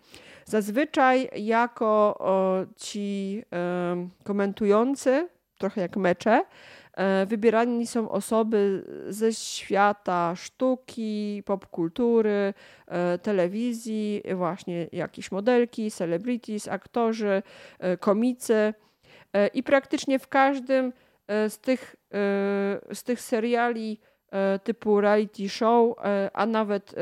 [0.45, 5.27] Zazwyczaj jako o, ci e, komentujący,
[5.57, 6.45] trochę jak mecze,
[6.93, 12.53] e, wybierani są osoby ze świata sztuki, popkultury,
[12.87, 17.43] e, telewizji, właśnie jakieś modelki, celebrities, aktorzy,
[17.79, 18.73] e, komicy.
[19.53, 20.93] I praktycznie w każdym
[21.27, 21.95] z tych,
[22.93, 23.99] z tych seriali
[24.63, 26.95] typu reality show, e, a nawet,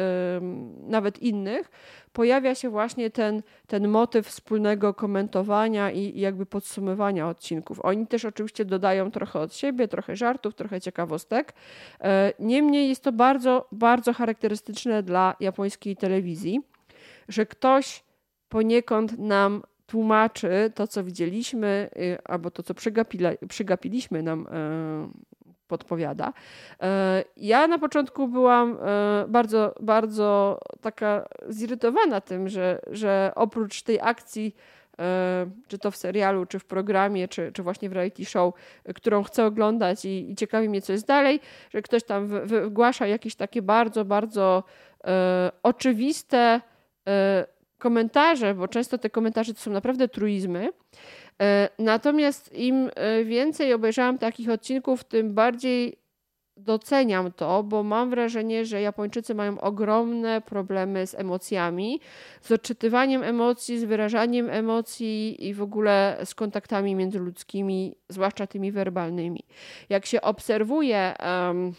[0.87, 1.71] nawet innych,
[2.13, 7.79] pojawia się właśnie ten, ten motyw wspólnego komentowania i, i jakby podsumowania odcinków.
[7.85, 11.53] Oni też oczywiście dodają trochę od siebie, trochę żartów, trochę ciekawostek.
[12.01, 16.61] E, niemniej jest to bardzo, bardzo charakterystyczne dla japońskiej telewizji,
[17.27, 18.03] że ktoś
[18.49, 22.73] poniekąd nam tłumaczy to, co widzieliśmy, y, albo to, co
[23.47, 24.47] przegapiliśmy nam
[25.71, 26.33] podpowiada.
[26.81, 33.99] E, ja na początku byłam e, bardzo, bardzo taka zirytowana tym, że, że oprócz tej
[34.01, 34.55] akcji,
[34.99, 38.53] e, czy to w serialu, czy w programie, czy, czy właśnie w reality show,
[38.95, 43.35] którą chcę oglądać i, i ciekawi mnie, co jest dalej, że ktoś tam wygłasza jakieś
[43.35, 44.63] takie bardzo, bardzo
[45.63, 46.61] oczywiste
[47.77, 50.69] komentarze, bo często te komentarze to są naprawdę truizmy.
[51.41, 56.01] E, natomiast im e, więcej obejrzałam takich odcinków, tym bardziej
[56.57, 61.99] doceniam to, bo mam wrażenie, że Japończycy mają ogromne problemy z emocjami,
[62.41, 69.43] z odczytywaniem emocji, z wyrażaniem emocji i w ogóle z kontaktami międzyludzkimi, zwłaszcza tymi werbalnymi.
[69.89, 71.13] Jak się obserwuje
[71.47, 71.73] um,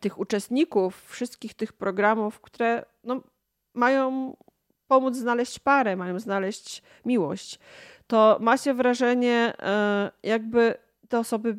[0.00, 3.20] tych uczestników wszystkich tych programów, które no,
[3.74, 4.36] mają
[4.88, 7.58] pomóc znaleźć parę, mają znaleźć miłość,
[8.14, 10.74] to ma się wrażenie, e, jakby
[11.08, 11.56] te osoby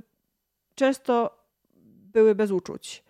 [0.75, 1.37] często
[2.13, 3.03] były bez uczuć.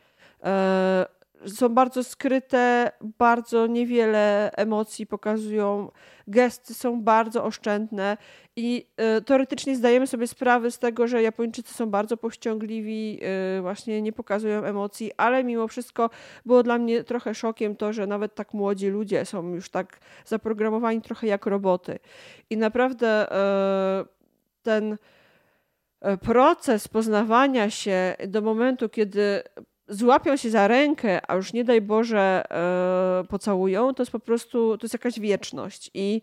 [1.47, 5.91] Są bardzo skryte, bardzo niewiele emocji pokazują,
[6.27, 8.17] gesty są bardzo oszczędne
[8.55, 8.87] i
[9.17, 13.19] y, teoretycznie zdajemy sobie sprawę z tego, że Japończycy są bardzo pościągliwi,
[13.57, 16.09] y, właśnie nie pokazują emocji, ale mimo wszystko
[16.45, 21.01] było dla mnie trochę szokiem to, że nawet tak młodzi ludzie są już tak zaprogramowani
[21.01, 21.99] trochę jak roboty.
[22.49, 23.31] I naprawdę
[24.01, 24.05] y,
[24.63, 24.97] ten
[26.21, 29.43] proces poznawania się do momentu, kiedy
[29.87, 34.77] złapią się za rękę, a już nie daj Boże e, pocałują, to jest po prostu,
[34.77, 35.91] to jest jakaś wieczność.
[35.93, 36.21] I,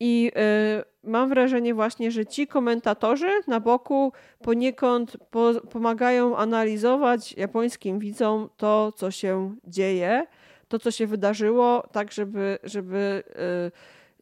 [0.00, 7.98] i e, mam wrażenie właśnie, że ci komentatorzy na boku poniekąd po, pomagają analizować japońskim
[7.98, 10.26] widzom to, co się dzieje,
[10.68, 13.70] to, co się wydarzyło, tak żeby, żeby e,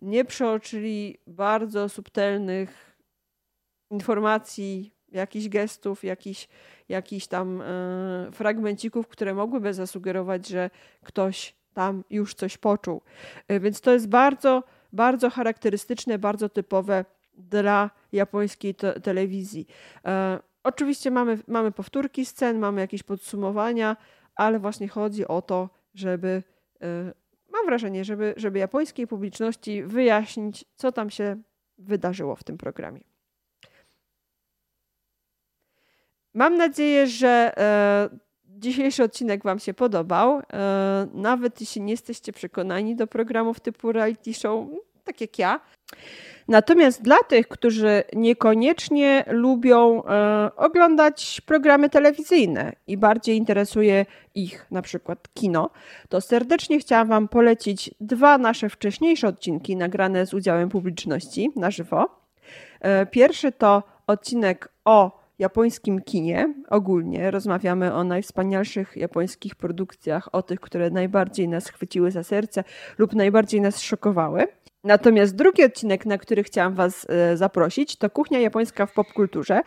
[0.03, 2.97] nie przeoczyli bardzo subtelnych
[3.91, 6.49] informacji, jakichś gestów, jakichś
[6.89, 7.65] jakichś tam e,
[8.33, 10.71] fragmencików, które mogłyby zasugerować, że
[11.05, 13.03] ktoś tam już coś poczuł.
[13.49, 17.05] E, więc to jest bardzo, bardzo charakterystyczne, bardzo typowe
[17.35, 19.67] dla japońskiej te telewizji.
[20.05, 23.97] E, oczywiście mamy, mamy powtórki scen, mamy jakieś podsumowania,
[24.35, 26.43] ale właśnie chodzi o to, żeby
[27.53, 31.37] mam wrażenie, żeby, żeby japońskiej publiczności wyjaśnić, co tam się
[31.79, 33.16] wydarzyło w tym programie.
[36.37, 38.09] Mam nadzieję, że e,
[38.47, 40.39] dzisiejszy odcinek Wam się podobał.
[40.53, 44.67] E, nawet jeśli nie jesteście przekonani do programów typu reality show,
[45.05, 45.61] tak jak ja.
[46.49, 54.83] Natomiast dla tych, którzy niekoniecznie lubią e, oglądać programy telewizyjne i bardziej interesuje ich na
[54.83, 55.71] przykład kino,
[56.09, 62.21] to serdecznie chciałam Wam polecić dwa nasze wcześniejsze odcinki nagrane z udziałem publiczności na żywo.
[63.11, 67.31] Pierwszy to odcinek o japońskim kinie ogólnie.
[67.31, 72.65] Rozmawiamy o najwspanialszych japońskich produkcjach, o tych, które najbardziej nas chwyciły za serce
[72.99, 74.47] lub najbardziej nas szokowały.
[74.87, 79.61] Natomiast drugi odcinek, na który chciałam Was e, zaprosić, to kuchnia japońska w popkulturze.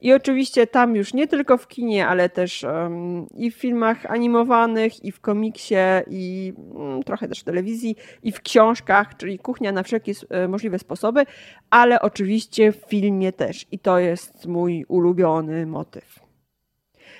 [0.00, 5.04] I oczywiście tam już nie tylko w kinie, ale też um, i w filmach animowanych,
[5.04, 5.74] i w komiksie,
[6.10, 10.78] i um, trochę też w telewizji, i w książkach, czyli kuchnia na wszelkie e, możliwe
[10.78, 11.26] sposoby,
[11.70, 13.66] ale oczywiście w filmie też.
[13.72, 16.20] I to jest mój ulubiony motyw.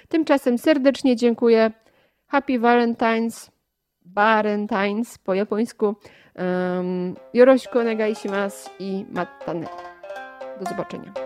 [0.09, 1.71] Tymczasem serdecznie dziękuję.
[2.27, 3.51] Happy Valentine's,
[4.17, 5.97] Valentine's po japońsku.
[6.39, 9.69] Um, Yoroshiko onegaishimasu i matane.
[10.61, 11.26] Do zobaczenia.